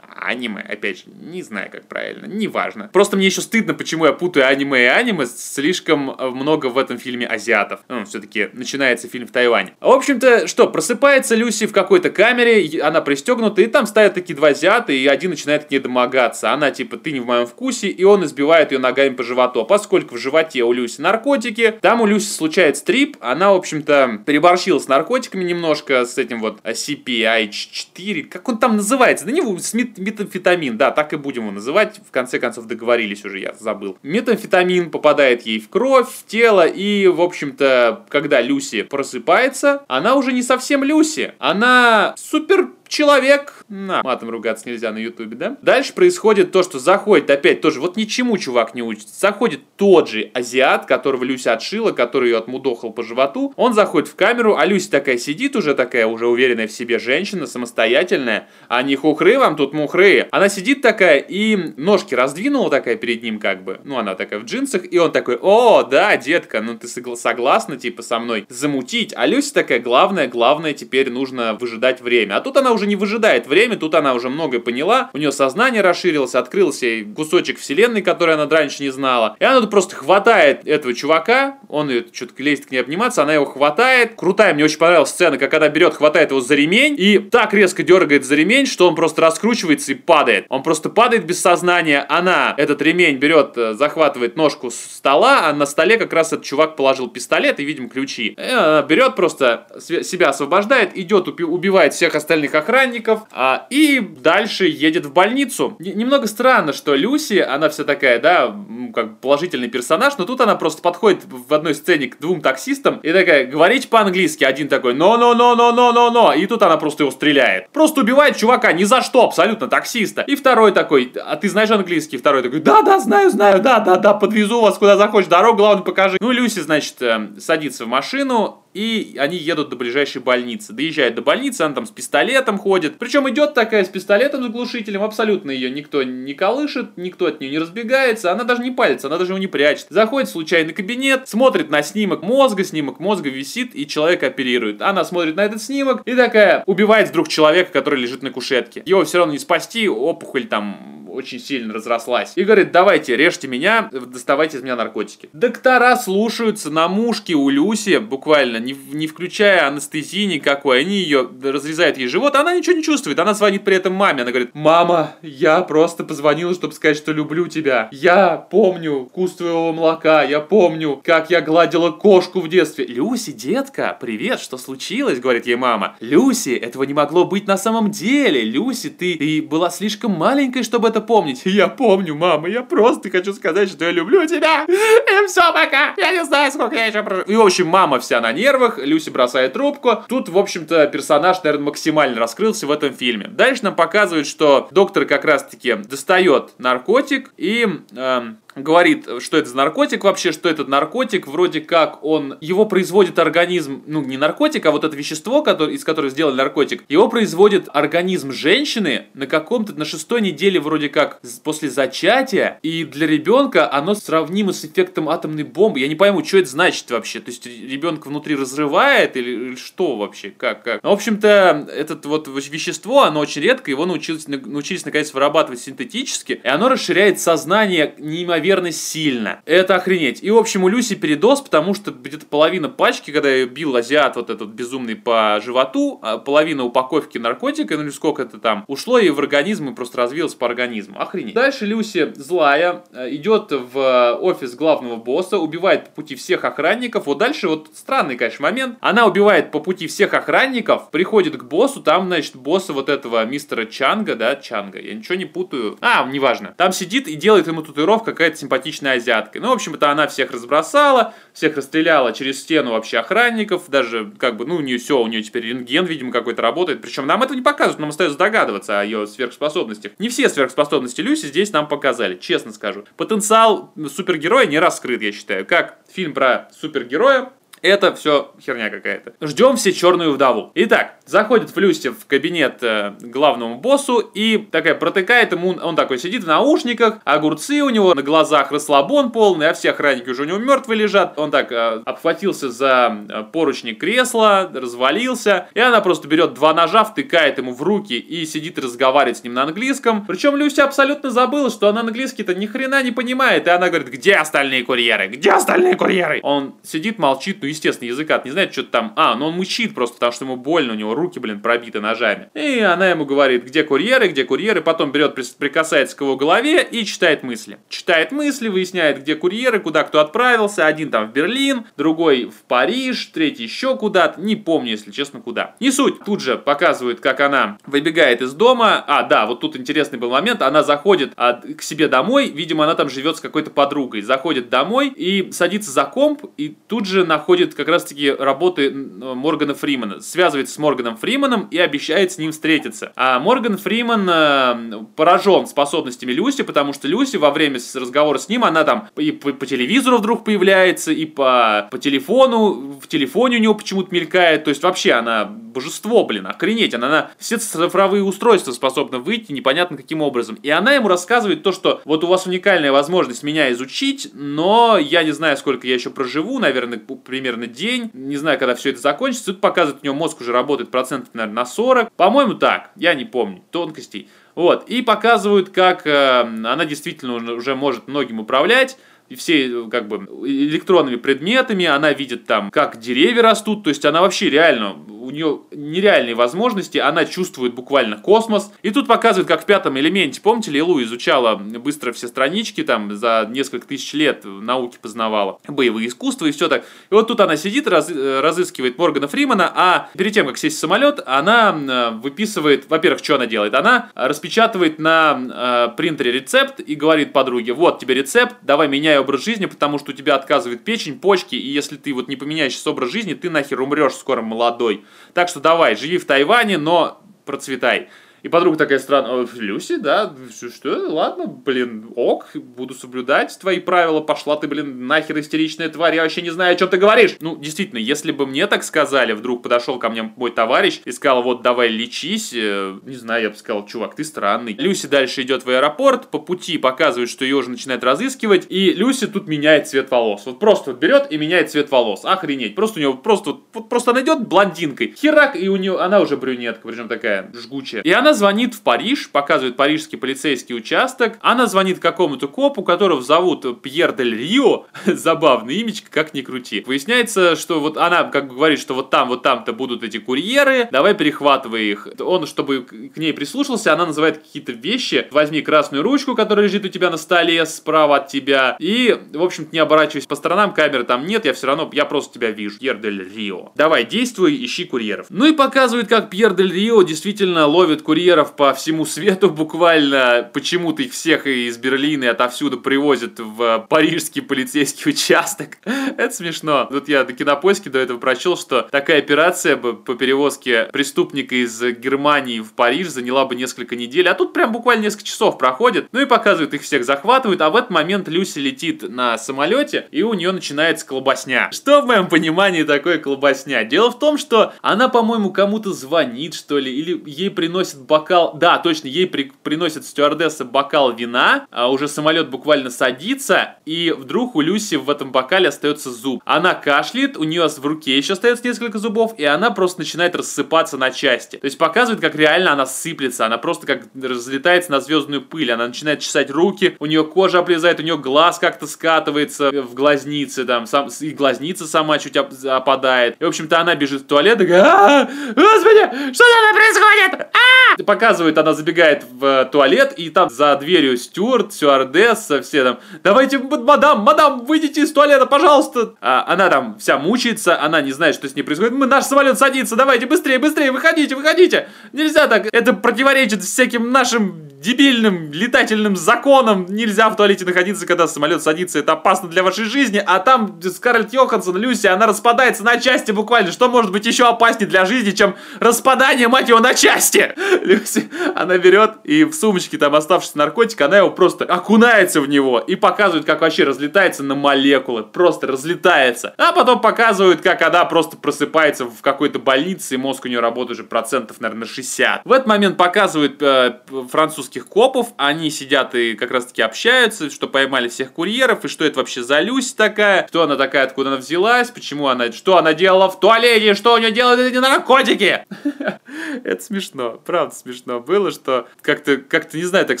аниме, 0.26 0.60
опять 0.60 0.98
же, 0.98 1.04
не 1.20 1.42
знаю, 1.42 1.70
как 1.70 1.86
правильно, 1.86 2.26
неважно. 2.26 2.90
Просто 2.92 3.16
мне 3.16 3.26
еще 3.26 3.40
стыдно, 3.40 3.74
почему 3.74 4.06
я 4.06 4.12
путаю 4.12 4.46
аниме 4.46 4.84
и 4.84 4.86
аниме, 4.86 5.26
слишком 5.26 6.10
э, 6.10 6.30
много 6.30 6.66
в 6.66 6.78
этом 6.78 6.98
фильме 6.98 7.26
азиатов. 7.26 7.80
Ну, 7.88 8.04
все-таки 8.04 8.48
начинается 8.52 9.08
фильм 9.08 9.26
в 9.26 9.30
Тайване. 9.30 9.74
В 9.80 9.90
общем-то, 9.90 10.46
что, 10.46 10.68
просыпается 10.68 11.34
Люси 11.34 11.66
в 11.66 11.72
какой-то 11.72 12.10
камере, 12.10 12.80
она 12.82 13.00
пристегнута, 13.00 13.62
и 13.62 13.66
там 13.66 13.86
стоят 13.86 14.14
такие 14.14 14.34
два 14.34 14.48
азиата, 14.48 14.92
и 14.92 15.06
один 15.06 15.30
начинает 15.30 15.64
к 15.64 15.70
ней 15.70 15.78
домогаться. 15.78 16.52
Она 16.52 16.70
типа, 16.70 16.96
ты 16.96 17.12
не 17.12 17.20
в 17.20 17.26
моем 17.26 17.46
вкусе, 17.46 17.88
и 17.88 18.04
он 18.04 18.24
избивает 18.24 18.72
ее 18.72 18.78
ногами 18.78 19.14
по 19.14 19.22
животу. 19.22 19.60
А 19.60 19.64
поскольку 19.64 20.16
в 20.16 20.18
животе 20.18 20.62
у 20.62 20.72
Люси 20.72 21.00
наркотики, 21.00 21.74
там 21.80 22.00
у 22.00 22.06
Люси 22.06 22.28
случается 22.30 22.84
трип, 22.84 23.16
она, 23.20 23.52
в 23.52 23.56
общем-то, 23.56 24.20
переборщила 24.26 24.78
с 24.78 24.88
наркотиками 24.88 25.44
немножко, 25.44 26.04
с 26.04 26.18
этим 26.18 26.40
вот 26.40 26.60
CPI-4, 26.64 28.24
как 28.24 28.48
он 28.48 28.58
там 28.58 28.76
называется? 28.76 29.26
Да 29.26 29.32
не, 29.32 29.42
Смит, 29.58 29.98
метамфетамин, 30.12 30.76
да, 30.76 30.90
так 30.90 31.12
и 31.12 31.16
будем 31.16 31.42
его 31.42 31.52
называть, 31.52 32.00
в 32.06 32.10
конце 32.10 32.38
концов 32.38 32.66
договорились 32.66 33.24
уже, 33.24 33.40
я 33.40 33.54
забыл. 33.58 33.98
Метамфетамин 34.02 34.90
попадает 34.90 35.42
ей 35.42 35.60
в 35.60 35.68
кровь, 35.68 36.08
в 36.08 36.26
тело, 36.26 36.66
и, 36.66 37.06
в 37.06 37.20
общем-то, 37.20 38.06
когда 38.08 38.40
Люси 38.40 38.82
просыпается, 38.82 39.84
она 39.88 40.14
уже 40.14 40.32
не 40.32 40.42
совсем 40.42 40.84
Люси, 40.84 41.34
она 41.38 42.14
супер 42.16 42.68
человек, 42.92 43.64
на, 43.68 44.02
матом 44.02 44.28
ругаться 44.30 44.68
нельзя 44.68 44.92
на 44.92 44.98
ютубе, 44.98 45.34
да? 45.34 45.56
Дальше 45.62 45.94
происходит 45.94 46.52
то, 46.52 46.62
что 46.62 46.78
заходит 46.78 47.30
опять 47.30 47.62
тоже, 47.62 47.80
вот 47.80 47.96
ничему 47.96 48.36
чувак 48.36 48.74
не 48.74 48.82
учится, 48.82 49.18
заходит 49.18 49.60
тот 49.76 50.10
же 50.10 50.30
азиат, 50.34 50.86
которого 50.86 51.24
Люся 51.24 51.54
отшила, 51.54 51.92
который 51.92 52.30
ее 52.30 52.38
отмудохал 52.38 52.92
по 52.92 53.02
животу, 53.02 53.54
он 53.56 53.72
заходит 53.72 54.08
в 54.08 54.14
камеру, 54.14 54.56
а 54.56 54.66
Люся 54.66 54.90
такая 54.90 55.16
сидит 55.16 55.56
уже 55.56 55.74
такая, 55.74 56.06
уже 56.06 56.26
уверенная 56.26 56.68
в 56.68 56.72
себе 56.72 56.98
женщина, 56.98 57.46
самостоятельная, 57.46 58.48
а 58.68 58.82
не 58.82 58.94
хухры 58.94 59.38
вам 59.38 59.56
тут 59.56 59.72
мухры. 59.72 60.28
Она 60.30 60.50
сидит 60.50 60.82
такая 60.82 61.18
и 61.18 61.56
ножки 61.76 62.14
раздвинула 62.14 62.68
такая 62.68 62.96
перед 62.96 63.22
ним 63.22 63.38
как 63.38 63.64
бы, 63.64 63.80
ну 63.84 63.98
она 63.98 64.14
такая 64.14 64.38
в 64.38 64.44
джинсах, 64.44 64.82
и 64.92 64.98
он 64.98 65.12
такой, 65.12 65.38
о, 65.40 65.82
да, 65.82 66.16
детка, 66.18 66.60
ну 66.60 66.76
ты 66.76 66.88
согласна 66.88 67.78
типа 67.78 68.02
со 68.02 68.18
мной 68.18 68.44
замутить, 68.50 69.14
а 69.16 69.24
Люся 69.24 69.54
такая, 69.54 69.80
главное, 69.80 70.28
главное 70.28 70.74
теперь 70.74 71.10
нужно 71.10 71.54
выжидать 71.54 72.02
время, 72.02 72.36
а 72.36 72.40
тут 72.42 72.58
она 72.58 72.72
уже 72.72 72.81
уже 72.82 72.88
не 72.88 72.96
выжидает 72.96 73.46
время, 73.46 73.76
тут 73.76 73.94
она 73.94 74.12
уже 74.12 74.28
многое 74.28 74.58
поняла, 74.60 75.10
у 75.12 75.18
нее 75.18 75.30
сознание 75.30 75.82
расширилось, 75.82 76.34
открылся 76.34 76.86
кусочек 77.14 77.60
вселенной, 77.60 78.02
который 78.02 78.34
она 78.34 78.48
раньше 78.48 78.82
не 78.82 78.90
знала. 78.90 79.36
И 79.38 79.44
она 79.44 79.60
тут 79.60 79.70
просто 79.70 79.94
хватает 79.94 80.66
этого 80.66 80.92
чувака, 80.94 81.58
он 81.68 81.88
ее 81.88 82.04
что-то 82.12 82.42
лезет 82.42 82.66
к 82.66 82.70
ней 82.72 82.78
обниматься, 82.78 83.22
она 83.22 83.34
его 83.34 83.44
хватает. 83.44 84.14
Крутая, 84.16 84.52
мне 84.52 84.64
очень 84.64 84.78
понравилась 84.78 85.10
сцена, 85.10 85.38
как 85.38 85.54
она 85.54 85.68
берет, 85.68 85.94
хватает 85.94 86.30
его 86.30 86.40
за 86.40 86.56
ремень 86.56 86.96
и 86.98 87.18
так 87.18 87.54
резко 87.54 87.84
дергает 87.84 88.24
за 88.24 88.34
ремень, 88.34 88.66
что 88.66 88.88
он 88.88 88.96
просто 88.96 89.22
раскручивается 89.22 89.92
и 89.92 89.94
падает. 89.94 90.46
Он 90.48 90.64
просто 90.64 90.88
падает 90.88 91.24
без 91.24 91.40
сознания, 91.40 92.04
она 92.08 92.54
этот 92.56 92.82
ремень 92.82 93.16
берет, 93.16 93.56
э, 93.56 93.74
захватывает 93.74 94.34
ножку 94.36 94.70
с 94.70 94.74
стола, 94.74 95.48
а 95.48 95.52
на 95.52 95.66
столе 95.66 95.98
как 95.98 96.12
раз 96.12 96.32
этот 96.32 96.44
чувак 96.44 96.74
положил 96.74 97.08
пистолет 97.08 97.60
и, 97.60 97.64
видимо, 97.64 97.88
ключи. 97.88 98.34
И 98.36 98.50
она 98.50 98.82
берет 98.82 99.14
просто, 99.14 99.68
себя 99.78 100.30
освобождает, 100.30 100.96
идет, 100.96 101.28
убивает 101.28 101.94
всех 101.94 102.16
остальных 102.16 102.54
охранников, 102.54 102.71
охранников, 102.72 103.20
а, 103.30 103.66
и 103.70 104.00
дальше 104.00 104.66
едет 104.66 105.06
в 105.06 105.12
больницу. 105.12 105.76
Н- 105.78 105.96
немного 105.96 106.26
странно, 106.26 106.72
что 106.72 106.94
Люси, 106.94 107.38
она 107.38 107.68
вся 107.68 107.84
такая, 107.84 108.18
да, 108.18 108.54
как 108.94 109.20
положительный 109.20 109.68
персонаж, 109.68 110.14
но 110.18 110.24
тут 110.24 110.40
она 110.40 110.54
просто 110.56 110.82
подходит 110.82 111.22
в 111.26 111.52
одной 111.52 111.74
сцене 111.74 112.08
к 112.08 112.18
двум 112.18 112.40
таксистам 112.40 112.98
и 113.02 113.12
такая, 113.12 113.46
говорить 113.46 113.90
по-английски, 113.90 114.44
один 114.44 114.68
такой, 114.68 114.94
но-но-но-но-но-но-но, 114.94 116.32
и 116.32 116.46
тут 116.46 116.62
она 116.62 116.76
просто 116.78 117.02
его 117.02 117.10
стреляет. 117.10 117.68
Просто 117.70 118.00
убивает 118.00 118.36
чувака 118.36 118.72
ни 118.72 118.84
за 118.84 119.02
что, 119.02 119.24
абсолютно, 119.24 119.68
таксиста. 119.68 120.22
И 120.22 120.34
второй 120.34 120.72
такой, 120.72 121.12
а 121.24 121.36
ты 121.36 121.48
знаешь 121.48 121.70
английский? 121.70 122.16
Второй 122.16 122.42
такой, 122.42 122.60
да-да, 122.60 122.98
знаю, 123.00 123.30
знаю, 123.30 123.60
да-да-да, 123.60 124.14
подвезу 124.14 124.62
вас 124.62 124.78
куда 124.78 124.96
захочешь, 124.96 125.28
дорогу, 125.28 125.58
главное, 125.58 125.84
покажи. 125.84 126.16
Ну, 126.20 126.30
Люси, 126.30 126.60
значит, 126.60 127.00
э, 127.02 127.28
садится 127.38 127.84
в 127.84 127.88
машину, 127.88 128.61
и 128.74 129.16
они 129.18 129.36
едут 129.36 129.68
до 129.68 129.76
ближайшей 129.76 130.22
больницы. 130.22 130.72
Доезжают 130.72 131.14
до 131.14 131.22
больницы, 131.22 131.62
она 131.62 131.74
там 131.74 131.86
с 131.86 131.90
пистолетом 131.90 132.58
ходит. 132.58 132.98
Причем 132.98 133.28
идет 133.28 133.54
такая 133.54 133.84
с 133.84 133.88
пистолетом, 133.88 134.44
с 134.44 134.48
глушителем, 134.48 135.02
абсолютно 135.02 135.50
ее 135.50 135.70
никто 135.70 136.02
не 136.02 136.34
колышет, 136.34 136.96
никто 136.96 137.26
от 137.26 137.40
нее 137.40 137.50
не 137.50 137.58
разбегается, 137.58 138.32
она 138.32 138.44
даже 138.44 138.62
не 138.62 138.70
палится, 138.70 139.08
она 139.08 139.18
даже 139.18 139.32
его 139.32 139.38
не 139.38 139.46
прячет. 139.46 139.86
Заходит 139.90 140.28
в 140.28 140.32
случайный 140.32 140.72
кабинет, 140.72 141.28
смотрит 141.28 141.70
на 141.70 141.82
снимок 141.82 142.22
мозга, 142.22 142.64
снимок 142.64 143.00
мозга 143.00 143.28
висит, 143.28 143.74
и 143.74 143.86
человек 143.86 144.22
оперирует. 144.22 144.82
Она 144.82 145.04
смотрит 145.04 145.36
на 145.36 145.44
этот 145.44 145.62
снимок 145.62 146.02
и 146.04 146.14
такая 146.14 146.62
убивает 146.66 147.08
вдруг 147.10 147.28
человека, 147.28 147.72
который 147.72 148.00
лежит 148.00 148.22
на 148.22 148.30
кушетке. 148.30 148.82
Его 148.86 149.04
все 149.04 149.18
равно 149.18 149.32
не 149.32 149.38
спасти, 149.38 149.88
опухоль 149.88 150.46
там 150.46 151.01
очень 151.12 151.38
сильно 151.38 151.74
разрослась. 151.74 152.32
И 152.36 152.44
говорит, 152.44 152.72
давайте, 152.72 153.16
режьте 153.16 153.48
меня, 153.48 153.90
доставайте 153.92 154.56
из 154.56 154.62
меня 154.62 154.76
наркотики. 154.76 155.28
Доктора 155.32 155.96
слушаются 155.96 156.70
на 156.70 156.88
мушке 156.88 157.34
у 157.34 157.48
Люси, 157.48 157.98
буквально, 157.98 158.56
не, 158.56 158.72
не 158.92 159.06
включая 159.06 159.66
анестезии 159.66 160.24
никакой. 160.24 160.80
Они 160.80 160.96
ее 160.96 161.28
разрезают 161.42 161.98
ей 161.98 162.08
живот, 162.08 162.34
она 162.34 162.54
ничего 162.54 162.76
не 162.76 162.82
чувствует. 162.82 163.18
Она 163.18 163.34
звонит 163.34 163.64
при 163.64 163.76
этом 163.76 163.94
маме. 163.94 164.22
Она 164.22 164.30
говорит, 164.30 164.50
мама, 164.54 165.14
я 165.22 165.60
просто 165.62 166.04
позвонила, 166.04 166.54
чтобы 166.54 166.72
сказать, 166.72 166.96
что 166.96 167.12
люблю 167.12 167.46
тебя. 167.48 167.88
Я 167.92 168.36
помню 168.36 169.06
вкус 169.10 169.34
твоего 169.34 169.72
молока, 169.72 170.22
я 170.22 170.40
помню, 170.40 171.00
как 171.04 171.30
я 171.30 171.40
гладила 171.40 171.90
кошку 171.90 172.40
в 172.40 172.48
детстве. 172.48 172.86
Люси, 172.86 173.32
детка, 173.32 173.96
привет, 174.00 174.40
что 174.40 174.56
случилось? 174.56 175.20
Говорит 175.20 175.46
ей 175.46 175.56
мама. 175.56 175.96
Люси, 176.00 176.50
этого 176.50 176.84
не 176.84 176.94
могло 176.94 177.24
быть 177.24 177.46
на 177.46 177.58
самом 177.58 177.90
деле. 177.90 178.42
Люси, 178.42 178.88
ты, 178.88 179.16
ты 179.16 179.42
была 179.42 179.70
слишком 179.70 180.12
маленькой, 180.12 180.62
чтобы 180.62 180.88
это 180.88 181.01
помнить. 181.02 181.42
Я 181.44 181.68
помню, 181.68 182.14
мама, 182.14 182.48
я 182.48 182.62
просто 182.62 183.10
хочу 183.10 183.32
сказать, 183.32 183.68
что 183.68 183.84
я 183.84 183.90
люблю 183.90 184.26
тебя. 184.26 184.64
И 184.64 185.26
все, 185.26 185.52
пока. 185.52 185.94
Я 185.96 186.12
не 186.12 186.24
знаю, 186.24 186.50
сколько 186.50 186.76
я 186.76 186.86
еще 186.86 187.02
проживу. 187.02 187.30
И, 187.30 187.36
в 187.36 187.40
общем, 187.40 187.66
мама 187.66 188.00
вся 188.00 188.20
на 188.20 188.32
нервах, 188.32 188.78
Люси 188.78 189.10
бросает 189.10 189.52
трубку. 189.52 190.04
Тут, 190.08 190.28
в 190.28 190.38
общем-то, 190.38 190.86
персонаж, 190.86 191.42
наверное, 191.42 191.66
максимально 191.66 192.18
раскрылся 192.18 192.66
в 192.66 192.70
этом 192.70 192.94
фильме. 192.94 193.26
Дальше 193.28 193.64
нам 193.64 193.74
показывают, 193.74 194.26
что 194.26 194.68
доктор 194.70 195.04
как 195.04 195.24
раз-таки 195.24 195.74
достает 195.74 196.52
наркотик 196.58 197.32
и... 197.36 197.66
Эм, 197.96 198.38
говорит, 198.54 199.08
что 199.20 199.36
это 199.36 199.48
за 199.48 199.56
наркотик 199.56 200.04
вообще, 200.04 200.32
что 200.32 200.48
этот 200.48 200.68
наркотик, 200.68 201.26
вроде 201.26 201.60
как 201.60 202.04
он, 202.04 202.36
его 202.40 202.66
производит 202.66 203.18
организм, 203.18 203.82
ну 203.86 204.02
не 204.02 204.16
наркотик, 204.16 204.64
а 204.66 204.70
вот 204.70 204.84
это 204.84 204.96
вещество, 204.96 205.42
который, 205.42 205.74
из 205.74 205.84
которого 205.84 206.10
сделали 206.10 206.36
наркотик, 206.36 206.84
его 206.88 207.08
производит 207.08 207.68
организм 207.72 208.32
женщины 208.32 209.06
на 209.14 209.26
каком-то, 209.26 209.72
на 209.74 209.84
шестой 209.84 210.20
неделе 210.20 210.60
вроде 210.60 210.88
как 210.88 211.20
после 211.42 211.70
зачатия, 211.70 212.58
и 212.62 212.84
для 212.84 213.06
ребенка 213.06 213.72
оно 213.72 213.94
сравнимо 213.94 214.52
с 214.52 214.64
эффектом 214.64 215.08
атомной 215.08 215.44
бомбы. 215.44 215.80
Я 215.80 215.88
не 215.88 215.94
пойму, 215.94 216.24
что 216.24 216.38
это 216.38 216.50
значит 216.50 216.90
вообще, 216.90 217.20
то 217.20 217.30
есть 217.30 217.46
ребенка 217.46 218.08
внутри 218.08 218.36
разрывает 218.36 219.16
или, 219.16 219.30
или 219.30 219.56
что 219.56 219.96
вообще, 219.96 220.30
как, 220.30 220.62
как. 220.62 220.82
Ну, 220.82 220.90
в 220.90 220.92
общем-то, 220.92 221.68
это 221.74 221.98
вот 222.08 222.28
вещество, 222.28 223.02
оно 223.02 223.20
очень 223.20 223.42
редко, 223.42 223.70
его 223.70 223.86
научились, 223.86 224.28
научились 224.28 224.84
наконец 224.84 225.12
вырабатывать 225.14 225.60
синтетически, 225.60 226.40
и 226.42 226.48
оно 226.48 226.68
расширяет 226.68 227.20
сознание 227.20 227.94
неимоверно 227.98 228.41
неимоверно 228.42 228.72
сильно. 228.72 229.40
Это 229.46 229.76
охренеть. 229.76 230.22
И, 230.22 230.30
в 230.30 230.36
общем, 230.36 230.64
у 230.64 230.68
Люси 230.68 230.94
передоз, 230.94 231.40
потому 231.40 231.74
что 231.74 231.90
где-то 231.92 232.26
половина 232.26 232.68
пачки, 232.68 233.10
когда 233.10 233.30
ее 233.30 233.46
бил 233.46 233.74
азиат 233.76 234.16
вот 234.16 234.30
этот 234.30 234.50
безумный 234.50 234.96
по 234.96 235.40
животу, 235.44 236.00
а 236.02 236.18
половина 236.18 236.64
упаковки 236.64 237.18
наркотика, 237.18 237.76
ну 237.76 237.84
или 237.84 237.90
сколько 237.90 238.22
это 238.22 238.38
там, 238.38 238.64
ушло 238.66 238.98
ей 238.98 239.10
в 239.10 239.18
организм 239.18 239.70
и 239.70 239.74
просто 239.74 239.98
развилось 239.98 240.34
по 240.34 240.46
организму. 240.46 241.00
Охренеть. 241.00 241.34
Дальше 241.34 241.66
Люси 241.66 242.12
злая 242.16 242.84
э, 242.92 243.14
идет 243.14 243.52
в 243.52 244.18
офис 244.20 244.54
главного 244.54 244.96
босса, 244.96 245.38
убивает 245.38 245.86
по 245.86 246.02
пути 246.02 246.16
всех 246.16 246.44
охранников. 246.44 247.06
Вот 247.06 247.18
дальше 247.18 247.48
вот 247.48 247.68
странный, 247.74 248.16
конечно, 248.16 248.42
момент. 248.42 248.78
Она 248.80 249.06
убивает 249.06 249.50
по 249.50 249.60
пути 249.60 249.86
всех 249.86 250.14
охранников, 250.14 250.90
приходит 250.90 251.36
к 251.36 251.44
боссу, 251.44 251.82
там, 251.82 252.06
значит, 252.06 252.36
босса 252.36 252.72
вот 252.72 252.88
этого 252.88 253.24
мистера 253.24 253.64
Чанга, 253.64 254.16
да, 254.16 254.36
Чанга, 254.36 254.80
я 254.80 254.94
ничего 254.94 255.14
не 255.14 255.26
путаю. 255.26 255.78
А, 255.80 256.04
неважно. 256.10 256.54
Там 256.56 256.72
сидит 256.72 257.06
и 257.06 257.14
делает 257.14 257.46
ему 257.46 257.62
татуировку 257.62 258.06
какая-то 258.06 258.31
симпатичная 258.38 258.96
азиатка. 258.96 259.40
Ну, 259.40 259.48
в 259.48 259.52
общем, 259.52 259.74
это 259.74 259.90
она 259.90 260.06
всех 260.06 260.30
разбросала, 260.30 261.14
всех 261.32 261.56
расстреляла 261.56 262.12
через 262.12 262.40
стену 262.40 262.72
вообще 262.72 262.98
охранников, 262.98 263.68
даже 263.68 264.12
как 264.18 264.36
бы, 264.36 264.46
ну, 264.46 264.56
у 264.56 264.60
нее 264.60 264.78
все, 264.78 265.00
у 265.00 265.06
нее 265.06 265.22
теперь 265.22 265.46
рентген, 265.46 265.84
видимо, 265.86 266.12
какой-то 266.12 266.42
работает. 266.42 266.80
Причем 266.80 267.06
нам 267.06 267.22
это 267.22 267.34
не 267.34 267.42
показывают, 267.42 267.80
нам 267.80 267.90
остается 267.90 268.18
догадываться 268.18 268.80
о 268.80 268.84
ее 268.84 269.06
сверхспособностях. 269.06 269.92
Не 269.98 270.08
все 270.08 270.28
сверхспособности 270.28 271.00
Люси 271.00 271.26
здесь 271.26 271.52
нам 271.52 271.68
показали, 271.68 272.16
честно 272.16 272.52
скажу. 272.52 272.84
Потенциал 272.96 273.72
супергероя 273.94 274.46
не 274.46 274.58
раскрыт, 274.58 275.02
я 275.02 275.12
считаю. 275.12 275.46
Как 275.46 275.78
фильм 275.92 276.14
про 276.14 276.48
супергероя, 276.52 277.32
это 277.62 277.94
все 277.94 278.32
херня 278.44 278.70
какая-то. 278.70 279.14
Ждем 279.20 279.56
все 279.56 279.72
черную 279.72 280.12
вдову. 280.12 280.50
Итак, 280.54 280.96
заходит 281.06 281.50
Флюсти 281.50 281.88
в 281.88 282.06
кабинет 282.06 282.58
э, 282.62 282.94
главному 283.00 283.58
боссу 283.58 283.98
и 283.98 284.38
такая 284.38 284.74
протыкает 284.74 285.32
ему, 285.32 285.50
он 285.62 285.76
такой 285.76 285.98
сидит 285.98 286.24
в 286.24 286.26
наушниках, 286.26 286.98
огурцы 287.04 287.62
у 287.62 287.70
него 287.70 287.94
на 287.94 288.02
глазах 288.02 288.50
расслабон 288.50 289.12
полный, 289.12 289.48
а 289.48 289.54
все 289.54 289.70
охранники 289.70 290.10
уже 290.10 290.22
у 290.22 290.26
него 290.26 290.38
мертвые 290.38 290.80
лежат. 290.80 291.18
Он 291.18 291.30
так 291.30 291.52
э, 291.52 291.82
обхватился 291.84 292.50
за 292.50 293.06
э, 293.08 293.24
поручни 293.32 293.72
кресла, 293.72 294.50
развалился, 294.52 295.46
и 295.54 295.60
она 295.60 295.80
просто 295.80 296.08
берет 296.08 296.34
два 296.34 296.52
ножа, 296.54 296.82
втыкает 296.82 297.38
ему 297.38 297.54
в 297.54 297.62
руки 297.62 297.96
и 297.96 298.26
сидит 298.26 298.58
и 298.58 298.60
разговаривает 298.60 299.18
с 299.18 299.24
ним 299.24 299.34
на 299.34 299.44
английском. 299.44 300.04
Причем 300.06 300.36
Люси 300.36 300.60
абсолютно 300.60 301.10
забыла, 301.10 301.48
что 301.50 301.68
она 301.68 301.82
английский-то 301.82 302.34
ни 302.34 302.46
хрена 302.46 302.82
не 302.82 302.90
понимает, 302.90 303.46
и 303.46 303.50
она 303.50 303.68
говорит, 303.68 303.88
где 303.88 304.14
остальные 304.14 304.64
курьеры? 304.64 305.06
Где 305.06 305.30
остальные 305.30 305.76
курьеры? 305.76 306.18
Он 306.22 306.54
сидит, 306.64 306.98
молчит, 306.98 307.38
ну 307.40 307.51
естественно, 307.52 307.88
языка 307.88 308.20
не 308.24 308.30
знает, 308.30 308.52
что 308.52 308.64
там. 308.64 308.92
А, 308.96 309.14
ну 309.14 309.26
он 309.26 309.34
мычит 309.34 309.74
просто, 309.74 309.94
потому 309.94 310.12
что 310.12 310.24
ему 310.24 310.36
больно, 310.36 310.72
у 310.72 310.76
него 310.76 310.94
руки, 310.94 311.18
блин, 311.18 311.40
пробиты 311.40 311.80
ножами. 311.80 312.30
И 312.34 312.60
она 312.60 312.88
ему 312.88 313.04
говорит, 313.04 313.44
где 313.44 313.62
курьеры, 313.62 314.08
где 314.08 314.24
курьеры, 314.24 314.60
потом 314.60 314.92
берет, 314.92 315.18
прикасается 315.38 315.96
к 315.96 316.00
его 316.00 316.16
голове 316.16 316.62
и 316.62 316.84
читает 316.84 317.22
мысли. 317.22 317.58
Читает 317.68 318.12
мысли, 318.12 318.48
выясняет, 318.48 319.00
где 319.00 319.14
курьеры, 319.14 319.60
куда 319.60 319.84
кто 319.84 320.00
отправился. 320.00 320.66
Один 320.66 320.90
там 320.90 321.08
в 321.08 321.12
Берлин, 321.12 321.64
другой 321.76 322.26
в 322.26 322.42
Париж, 322.48 323.06
третий 323.06 323.44
еще 323.44 323.76
куда-то. 323.76 324.20
Не 324.20 324.36
помню, 324.36 324.70
если 324.70 324.90
честно, 324.90 325.20
куда. 325.20 325.54
Не 325.60 325.70
суть. 325.70 326.00
Тут 326.04 326.20
же 326.20 326.36
показывает, 326.36 327.00
как 327.00 327.20
она 327.20 327.58
выбегает 327.66 328.22
из 328.22 328.32
дома. 328.32 328.84
А, 328.86 329.02
да, 329.02 329.26
вот 329.26 329.40
тут 329.40 329.56
интересный 329.56 329.98
был 329.98 330.10
момент. 330.10 330.42
Она 330.42 330.62
заходит 330.62 331.12
а, 331.16 331.34
к 331.34 331.62
себе 331.62 331.88
домой. 331.88 332.30
Видимо, 332.30 332.64
она 332.64 332.74
там 332.74 332.88
живет 332.88 333.16
с 333.16 333.20
какой-то 333.20 333.50
подругой. 333.50 334.02
Заходит 334.02 334.48
домой 334.48 334.88
и 334.88 335.30
садится 335.32 335.70
за 335.70 335.84
комп, 335.84 336.26
и 336.36 336.56
тут 336.68 336.86
же 336.86 337.04
находит 337.04 337.41
находит 337.42 337.54
как 337.54 337.68
раз-таки 337.68 338.10
работы 338.10 338.70
Моргана 338.70 339.54
Фримана, 339.54 340.00
связывается 340.00 340.54
с 340.54 340.58
Морганом 340.58 340.96
Фриманом 340.96 341.48
и 341.50 341.58
обещает 341.58 342.12
с 342.12 342.18
ним 342.18 342.32
встретиться. 342.32 342.92
А 342.96 343.18
Морган 343.18 343.58
Фриман 343.58 344.08
э, 344.08 344.84
поражен 344.96 345.46
способностями 345.46 346.12
Люси, 346.12 346.42
потому 346.42 346.72
что 346.72 346.88
Люси 346.88 347.16
во 347.16 347.30
время 347.30 347.58
разговора 347.74 348.18
с 348.18 348.28
ним, 348.28 348.44
она 348.44 348.64
там 348.64 348.88
и 348.96 349.12
по, 349.12 349.32
по 349.32 349.46
телевизору 349.46 349.98
вдруг 349.98 350.24
появляется, 350.24 350.92
и 350.92 351.04
по, 351.04 351.68
по 351.70 351.78
телефону, 351.78 352.78
в 352.80 352.86
телефоне 352.86 353.38
у 353.38 353.40
него 353.40 353.54
почему-то 353.54 353.94
мелькает, 353.94 354.44
то 354.44 354.50
есть 354.50 354.62
вообще 354.62 354.92
она 354.92 355.24
божество, 355.52 356.04
блин, 356.04 356.26
охренеть, 356.26 356.74
она 356.74 356.88
на 356.88 357.10
все 357.18 357.36
цифровые 357.36 358.02
устройства 358.02 358.52
способна 358.52 358.98
выйти 358.98 359.32
непонятно 359.32 359.76
каким 359.76 360.00
образом. 360.00 360.36
И 360.42 360.50
она 360.50 360.74
ему 360.74 360.88
рассказывает 360.88 361.42
то, 361.42 361.52
что 361.52 361.80
вот 361.84 362.04
у 362.04 362.06
вас 362.06 362.26
уникальная 362.26 362.72
возможность 362.72 363.22
меня 363.22 363.52
изучить, 363.52 364.10
но 364.14 364.78
я 364.78 365.02
не 365.04 365.12
знаю, 365.12 365.36
сколько 365.36 365.66
я 365.66 365.74
еще 365.74 365.90
проживу, 365.90 366.38
наверное, 366.38 366.78
примерно 366.78 367.31
примерно 367.32 367.46
день. 367.46 367.90
Не 367.92 368.16
знаю, 368.16 368.38
когда 368.38 368.54
все 368.54 368.70
это 368.70 368.80
закончится. 368.80 369.26
Тут 369.26 369.40
показывает, 369.40 369.82
у 369.82 369.86
него 369.86 369.94
мозг 369.94 370.20
уже 370.20 370.32
работает 370.32 370.70
процентов, 370.70 371.10
наверное, 371.14 371.36
на 371.36 371.46
40. 371.46 371.92
По-моему, 371.92 372.34
так. 372.34 372.70
Я 372.76 372.94
не 372.94 373.04
помню 373.04 373.42
тонкостей. 373.50 374.08
Вот. 374.34 374.68
И 374.68 374.82
показывают, 374.82 375.50
как 375.50 375.86
э, 375.86 376.20
она 376.20 376.64
действительно 376.64 377.34
уже 377.34 377.54
может 377.54 377.88
многим 377.88 378.20
управлять 378.20 378.78
все 379.16 379.68
как 379.70 379.88
бы 379.88 380.06
электронными 380.26 380.96
предметами, 380.96 381.66
она 381.66 381.92
видит 381.92 382.24
там, 382.24 382.50
как 382.50 382.78
деревья 382.78 383.20
растут, 383.20 383.62
то 383.62 383.68
есть 383.68 383.84
она 383.84 384.00
вообще 384.00 384.30
реально, 384.30 384.74
у 385.02 385.10
нее 385.10 385.40
нереальные 385.50 386.14
возможности, 386.14 386.78
она 386.78 387.04
чувствует 387.04 387.54
буквально 387.54 387.96
космос. 387.96 388.52
И 388.62 388.70
тут 388.70 388.86
показывает, 388.86 389.28
как 389.28 389.42
в 389.42 389.46
пятом 389.46 389.78
элементе, 389.78 390.20
помните, 390.20 390.50
Лилу 390.50 390.80
изучала 390.82 391.34
быстро 391.36 391.92
все 391.92 392.08
странички, 392.08 392.62
там 392.62 392.94
за 392.96 393.28
несколько 393.30 393.66
тысяч 393.66 393.92
лет 393.94 394.24
науки 394.24 394.78
познавала, 394.80 395.40
боевые 395.48 395.88
искусства 395.88 396.26
и 396.26 396.32
все 396.32 396.48
так. 396.48 396.64
И 396.90 396.94
вот 396.94 397.08
тут 397.08 397.20
она 397.20 397.36
сидит, 397.36 397.66
раз, 397.66 397.90
разыскивает 397.90 398.78
Моргана 398.78 399.08
Фримана, 399.08 399.52
а 399.54 399.90
перед 399.96 400.12
тем, 400.12 400.26
как 400.26 400.38
сесть 400.38 400.56
в 400.56 400.60
самолет, 400.60 401.00
она 401.04 401.50
э, 401.52 401.90
выписывает, 401.96 402.70
во-первых, 402.70 403.02
что 403.02 403.16
она 403.16 403.26
делает? 403.26 403.54
Она 403.54 403.90
распечатывает 403.94 404.78
на 404.78 405.68
э, 405.72 405.76
принтере 405.76 406.12
рецепт 406.12 406.60
и 406.60 406.74
говорит 406.74 407.12
подруге, 407.12 407.52
вот 407.52 407.80
тебе 407.80 407.94
рецепт, 407.94 408.36
давай 408.42 408.68
меняй 408.68 408.98
образ 408.98 409.24
жизни, 409.24 409.46
потому 409.46 409.78
что 409.78 409.90
у 409.90 409.94
тебя 409.94 410.14
отказывает 410.14 410.64
печень, 410.64 410.98
почки, 410.98 411.34
и 411.34 411.48
если 411.48 411.76
ты 411.76 411.92
вот 411.92 412.08
не 412.08 412.16
поменяешь 412.16 412.60
образ 412.66 412.92
жизни, 412.92 413.14
ты 413.14 413.30
нахер 413.30 413.60
умрешь 413.60 413.94
скоро 413.94 414.22
молодой. 414.22 414.84
Так 415.14 415.28
что 415.28 415.40
давай, 415.40 415.76
живи 415.76 415.98
в 415.98 416.06
Тайване, 416.06 416.58
но 416.58 417.02
процветай. 417.24 417.88
И 418.22 418.28
подруга 418.28 418.56
такая 418.56 418.78
странная, 418.78 419.26
Люси, 419.34 419.76
да, 419.76 420.14
что, 420.54 420.88
ладно, 420.88 421.26
блин, 421.26 421.90
ок, 421.96 422.30
буду 422.34 422.72
соблюдать 422.72 423.36
твои 423.40 423.58
правила, 423.58 424.00
пошла 424.00 424.36
ты, 424.36 424.46
блин, 424.46 424.86
нахер 424.86 425.18
истеричная 425.18 425.68
тварь, 425.68 425.96
я 425.96 426.02
вообще 426.02 426.22
не 426.22 426.30
знаю, 426.30 426.52
о 426.52 426.54
чем 426.56 426.68
ты 426.68 426.76
говоришь. 426.76 427.16
Ну, 427.20 427.36
действительно, 427.36 427.78
если 427.78 428.12
бы 428.12 428.26
мне 428.26 428.46
так 428.46 428.62
сказали, 428.62 429.12
вдруг 429.12 429.42
подошел 429.42 429.78
ко 429.78 429.88
мне 429.90 430.12
мой 430.16 430.30
товарищ 430.30 430.80
и 430.84 430.92
сказал, 430.92 431.22
вот, 431.24 431.42
давай 431.42 431.68
лечись, 431.68 432.32
э, 432.32 432.78
не 432.84 432.94
знаю, 432.94 433.24
я 433.24 433.30
бы 433.30 433.36
сказал, 433.36 433.66
чувак, 433.66 433.96
ты 433.96 434.04
странный. 434.04 434.54
Люси 434.54 434.86
дальше 434.86 435.22
идет 435.22 435.44
в 435.44 435.50
аэропорт, 435.50 436.10
по 436.10 436.20
пути 436.20 436.58
показывает, 436.58 437.10
что 437.10 437.24
ее 437.24 437.36
уже 437.36 437.50
начинает 437.50 437.82
разыскивать, 437.82 438.46
и 438.48 438.72
Люси 438.72 439.08
тут 439.08 439.26
меняет 439.26 439.68
цвет 439.68 439.90
волос. 439.90 440.26
Вот 440.26 440.38
просто 440.38 440.70
вот 440.70 440.80
берет 440.80 441.10
и 441.10 441.18
меняет 441.18 441.50
цвет 441.50 441.72
волос, 441.72 442.04
охренеть. 442.04 442.54
Просто 442.54 442.78
у 442.78 442.82
нее, 442.82 442.94
просто, 442.94 443.38
вот, 443.52 443.68
просто 443.68 443.90
она 443.90 444.02
идет 444.02 444.28
блондинкой, 444.28 444.94
херак, 444.96 445.34
и 445.34 445.48
у 445.48 445.56
нее, 445.56 445.80
она 445.80 446.00
уже 446.00 446.16
брюнетка, 446.16 446.68
причем 446.68 446.86
такая 446.86 447.28
жгучая. 447.34 447.82
И 447.82 447.90
она 447.90 448.11
звонит 448.14 448.54
в 448.54 448.62
Париж, 448.62 449.10
показывает 449.10 449.56
парижский 449.56 449.98
полицейский 449.98 450.54
участок. 450.54 451.18
Она 451.20 451.46
звонит 451.46 451.78
какому-то 451.78 452.28
копу, 452.28 452.62
которого 452.62 453.02
зовут 453.02 453.62
Пьер 453.62 453.92
Дель 453.92 454.16
Рио. 454.16 454.66
Забавный 454.86 455.62
имечко, 455.62 455.90
как 455.90 456.14
ни 456.14 456.22
крути. 456.22 456.62
Выясняется, 456.66 457.36
что 457.36 457.60
вот 457.60 457.76
она 457.76 458.04
как 458.04 458.28
бы 458.28 458.34
говорит, 458.34 458.60
что 458.60 458.74
вот 458.74 458.90
там, 458.90 459.08
вот 459.08 459.22
там-то 459.22 459.52
будут 459.52 459.82
эти 459.82 459.98
курьеры, 459.98 460.68
давай 460.70 460.94
перехватывай 460.94 461.70
их. 461.70 461.88
Он, 462.00 462.26
чтобы 462.26 462.62
к 462.62 462.96
ней 462.96 463.12
прислушался, 463.12 463.72
она 463.72 463.86
называет 463.86 464.18
какие-то 464.18 464.52
вещи. 464.52 465.06
Возьми 465.10 465.42
красную 465.42 465.82
ручку, 465.82 466.14
которая 466.14 466.46
лежит 466.46 466.64
у 466.64 466.68
тебя 466.68 466.90
на 466.90 466.96
столе 466.96 467.44
справа 467.46 467.96
от 467.96 468.08
тебя. 468.08 468.56
И, 468.58 468.98
в 469.12 469.22
общем-то, 469.22 469.50
не 469.52 469.58
оборачивайся 469.58 470.08
по 470.08 470.16
сторонам, 470.16 470.54
камеры 470.54 470.84
там 470.84 471.06
нет, 471.06 471.24
я 471.24 471.32
все 471.32 471.46
равно, 471.46 471.68
я 471.72 471.84
просто 471.84 472.14
тебя 472.14 472.30
вижу. 472.30 472.58
Пьер 472.58 472.78
Дель 472.78 473.08
Рио. 473.14 473.52
Давай, 473.54 473.84
действуй, 473.84 474.44
ищи 474.44 474.64
курьеров. 474.64 475.06
Ну 475.10 475.26
и 475.26 475.32
показывает, 475.32 475.88
как 475.88 476.10
Пьер 476.10 476.34
Дель 476.34 476.52
Рио 476.52 476.82
действительно 476.82 477.46
ловит 477.46 477.82
курьеров 477.82 478.01
курьеров 478.02 478.34
по 478.34 478.52
всему 478.52 478.84
свету 478.84 479.30
буквально. 479.30 480.28
Почему-то 480.32 480.82
их 480.82 480.92
всех 480.92 481.28
из 481.28 481.56
Берлина 481.56 482.04
и 482.04 482.08
отовсюду 482.08 482.58
привозят 482.58 483.20
в 483.20 483.64
парижский 483.68 484.22
полицейский 484.22 484.90
участок. 484.90 485.58
Это 485.64 486.12
смешно. 486.12 486.66
Вот 486.70 486.88
я 486.88 487.04
до 487.04 487.12
кинопоиски 487.12 487.68
до 487.68 487.78
этого 487.78 487.98
прочел, 487.98 488.36
что 488.36 488.62
такая 488.72 488.98
операция 488.98 489.56
по 489.56 489.94
перевозке 489.94 490.68
преступника 490.72 491.36
из 491.36 491.62
Германии 491.62 492.40
в 492.40 492.54
Париж 492.54 492.88
заняла 492.88 493.24
бы 493.24 493.36
несколько 493.36 493.76
недель. 493.76 494.08
А 494.08 494.14
тут 494.14 494.32
прям 494.32 494.50
буквально 494.50 494.82
несколько 494.82 495.04
часов 495.04 495.38
проходит. 495.38 495.86
Ну 495.92 496.00
и 496.00 496.06
показывают, 496.06 496.54
их 496.54 496.62
всех 496.62 496.84
захватывают. 496.84 497.40
А 497.40 497.50
в 497.50 497.56
этот 497.56 497.70
момент 497.70 498.08
Люси 498.08 498.40
летит 498.40 498.82
на 498.82 499.16
самолете, 499.16 499.86
и 499.92 500.02
у 500.02 500.14
нее 500.14 500.32
начинается 500.32 500.84
колбасня. 500.84 501.50
Что 501.52 501.82
в 501.82 501.86
моем 501.86 502.08
понимании 502.08 502.64
такое 502.64 502.98
колбасня? 502.98 503.62
Дело 503.62 503.92
в 503.92 503.98
том, 504.00 504.18
что 504.18 504.54
она, 504.60 504.88
по-моему, 504.88 505.32
кому-то 505.32 505.72
звонит, 505.72 506.34
что 506.34 506.58
ли, 506.58 506.74
или 506.74 507.00
ей 507.06 507.30
приносит 507.30 507.82
бокал, 507.92 508.32
да, 508.34 508.56
точно, 508.56 508.88
ей 508.88 509.06
при, 509.06 509.30
приносит 509.42 509.84
стюардесса 509.84 510.46
бокал 510.46 510.92
вина, 510.94 511.46
а 511.50 511.70
уже 511.70 511.88
самолет 511.88 512.30
буквально 512.30 512.70
садится, 512.70 513.56
и 513.66 513.94
вдруг 513.94 514.34
у 514.34 514.40
Люси 514.40 514.76
в 514.76 514.88
этом 514.88 515.12
бокале 515.12 515.48
остается 515.48 515.90
зуб. 515.90 516.22
Она 516.24 516.54
кашляет, 516.54 517.18
у 517.18 517.24
нее 517.24 517.46
в 517.48 517.66
руке 517.66 517.98
еще 517.98 518.14
остается 518.14 518.46
несколько 518.46 518.78
зубов, 518.78 519.12
и 519.18 519.26
она 519.26 519.50
просто 519.50 519.80
начинает 519.80 520.16
рассыпаться 520.16 520.78
на 520.78 520.90
части. 520.90 521.36
То 521.36 521.44
есть 521.44 521.58
показывает, 521.58 522.00
как 522.00 522.14
реально 522.14 522.54
она 522.54 522.64
сыплется, 522.64 523.26
она 523.26 523.36
просто 523.36 523.66
как 523.66 523.82
разлетается 524.00 524.70
на 524.70 524.80
звездную 524.80 525.20
пыль, 525.20 525.52
она 525.52 525.66
начинает 525.66 526.00
чесать 526.00 526.30
руки, 526.30 526.76
у 526.78 526.86
нее 526.86 527.04
кожа 527.04 527.40
облезает, 527.40 527.78
у 527.78 527.82
нее 527.82 527.98
глаз 527.98 528.38
как-то 528.38 528.66
скатывается 528.66 529.50
в 529.50 529.74
глазнице, 529.74 530.46
там, 530.46 530.66
сам, 530.66 530.88
и 530.98 531.10
глазница 531.10 531.66
сама 531.66 531.98
чуть 531.98 532.16
опадает. 532.16 533.16
И, 533.20 533.24
в 533.24 533.28
общем-то, 533.28 533.60
она 533.60 533.74
бежит 533.74 534.02
в 534.02 534.06
туалет 534.06 534.40
и 534.40 534.46
говорит, 534.46 534.66
«А, 534.66 535.04
господи, 535.04 536.14
что 536.14 536.24
там 536.24 536.54
происходит? 536.56 537.28
А! 537.34 537.81
Показывает, 537.86 538.38
она 538.38 538.54
забегает 538.54 539.04
в 539.10 539.24
э, 539.24 539.44
туалет, 539.46 539.94
и 539.96 540.10
там 540.10 540.30
за 540.30 540.56
дверью 540.56 540.96
стюарт, 540.96 541.52
стюардесса, 541.52 542.42
все 542.42 542.64
там, 542.64 542.80
давайте, 543.02 543.38
мадам, 543.38 544.00
мадам, 544.00 544.44
выйдите 544.44 544.82
из 544.82 544.92
туалета, 544.92 545.26
пожалуйста. 545.26 545.94
А 546.00 546.24
она 546.26 546.48
там 546.48 546.78
вся 546.78 546.98
мучается, 546.98 547.60
она 547.60 547.80
не 547.80 547.92
знает, 547.92 548.14
что 548.14 548.28
с 548.28 548.34
ней 548.34 548.42
происходит. 548.42 548.72
Мы, 548.72 548.86
наш 548.86 549.04
самолет 549.04 549.38
садится, 549.38 549.76
давайте 549.76 550.06
быстрее, 550.06 550.38
быстрее, 550.38 550.72
выходите, 550.72 551.14
выходите. 551.14 551.68
Нельзя 551.92 552.26
так, 552.26 552.48
это 552.52 552.72
противоречит 552.72 553.42
всяким 553.42 553.90
нашим 553.92 554.52
дебильным 554.62 555.32
летательным 555.32 555.96
законом 555.96 556.66
нельзя 556.68 557.10
в 557.10 557.16
туалете 557.16 557.44
находиться, 557.44 557.84
когда 557.84 558.06
самолет 558.06 558.42
садится, 558.42 558.78
это 558.78 558.92
опасно 558.92 559.28
для 559.28 559.42
вашей 559.42 559.64
жизни, 559.64 560.02
а 560.04 560.20
там 560.20 560.60
Скарлетт 560.62 561.12
Йоханссон, 561.12 561.56
Люси, 561.56 561.88
она 561.88 562.06
распадается 562.06 562.62
на 562.62 562.78
части 562.78 563.10
буквально. 563.10 563.50
Что 563.50 563.68
может 563.68 563.90
быть 563.90 564.06
еще 564.06 564.28
опаснее 564.28 564.68
для 564.68 564.86
жизни, 564.86 565.10
чем 565.10 565.34
распадание, 565.58 566.28
мать 566.28 566.48
его, 566.48 566.60
на 566.60 566.74
части? 566.74 567.34
Люси, 567.74 568.08
она 568.34 568.56
берет 568.58 568.92
и 569.04 569.24
в 569.24 569.34
сумочке 569.34 569.78
там 569.78 569.94
оставшийся 569.94 570.38
наркотик, 570.38 570.80
она 570.80 570.98
его 570.98 571.10
просто 571.10 571.44
окунается 571.44 572.20
в 572.20 572.28
него 572.28 572.60
и 572.60 572.76
показывает, 572.76 573.26
как 573.26 573.40
вообще 573.40 573.64
разлетается 573.64 574.22
на 574.22 574.34
молекулы, 574.34 575.02
просто 575.02 575.48
разлетается. 575.48 576.34
А 576.38 576.52
потом 576.52 576.80
показывают, 576.80 577.40
как 577.40 577.62
она 577.62 577.84
просто 577.84 578.16
просыпается 578.16 578.84
в 578.84 579.00
какой-то 579.02 579.38
больнице, 579.38 579.94
и 579.94 579.96
мозг 579.96 580.24
у 580.24 580.28
нее 580.28 580.40
работает 580.40 580.78
уже 580.78 580.84
процентов, 580.84 581.40
наверное, 581.40 581.66
60. 581.66 582.22
В 582.24 582.32
этот 582.32 582.46
момент 582.46 582.76
показывают 582.76 583.42
э, 583.42 583.78
французский 584.10 584.52
русских 584.52 584.66
копов, 584.68 585.08
они 585.16 585.50
сидят 585.50 585.94
и 585.94 586.14
как 586.14 586.30
раз 586.30 586.46
таки 586.46 586.62
общаются, 586.62 587.30
что 587.30 587.48
поймали 587.48 587.88
всех 587.88 588.12
курьеров, 588.12 588.64
и 588.64 588.68
что 588.68 588.84
это 588.84 588.98
вообще 588.98 589.22
за 589.22 589.40
Люсь 589.40 589.72
такая, 589.72 590.22
кто 590.24 590.42
она 590.42 590.56
такая, 590.56 590.84
откуда 590.84 591.10
она 591.10 591.18
взялась, 591.18 591.70
почему 591.70 592.08
она, 592.08 592.30
что 592.32 592.56
она 592.56 592.74
делала 592.74 593.08
в 593.08 593.18
туалете, 593.18 593.74
что 593.74 593.94
у 593.94 593.98
нее 593.98 594.12
делают 594.12 594.40
эти 594.40 594.58
наркотики. 594.58 595.44
Это 596.44 596.62
смешно, 596.62 597.20
правда 597.24 597.51
смешно 597.54 598.00
было, 598.00 598.30
что 598.30 598.68
как-то, 598.80 599.16
как-то 599.16 599.56
не 599.56 599.64
знаю, 599.64 599.86
так 599.86 600.00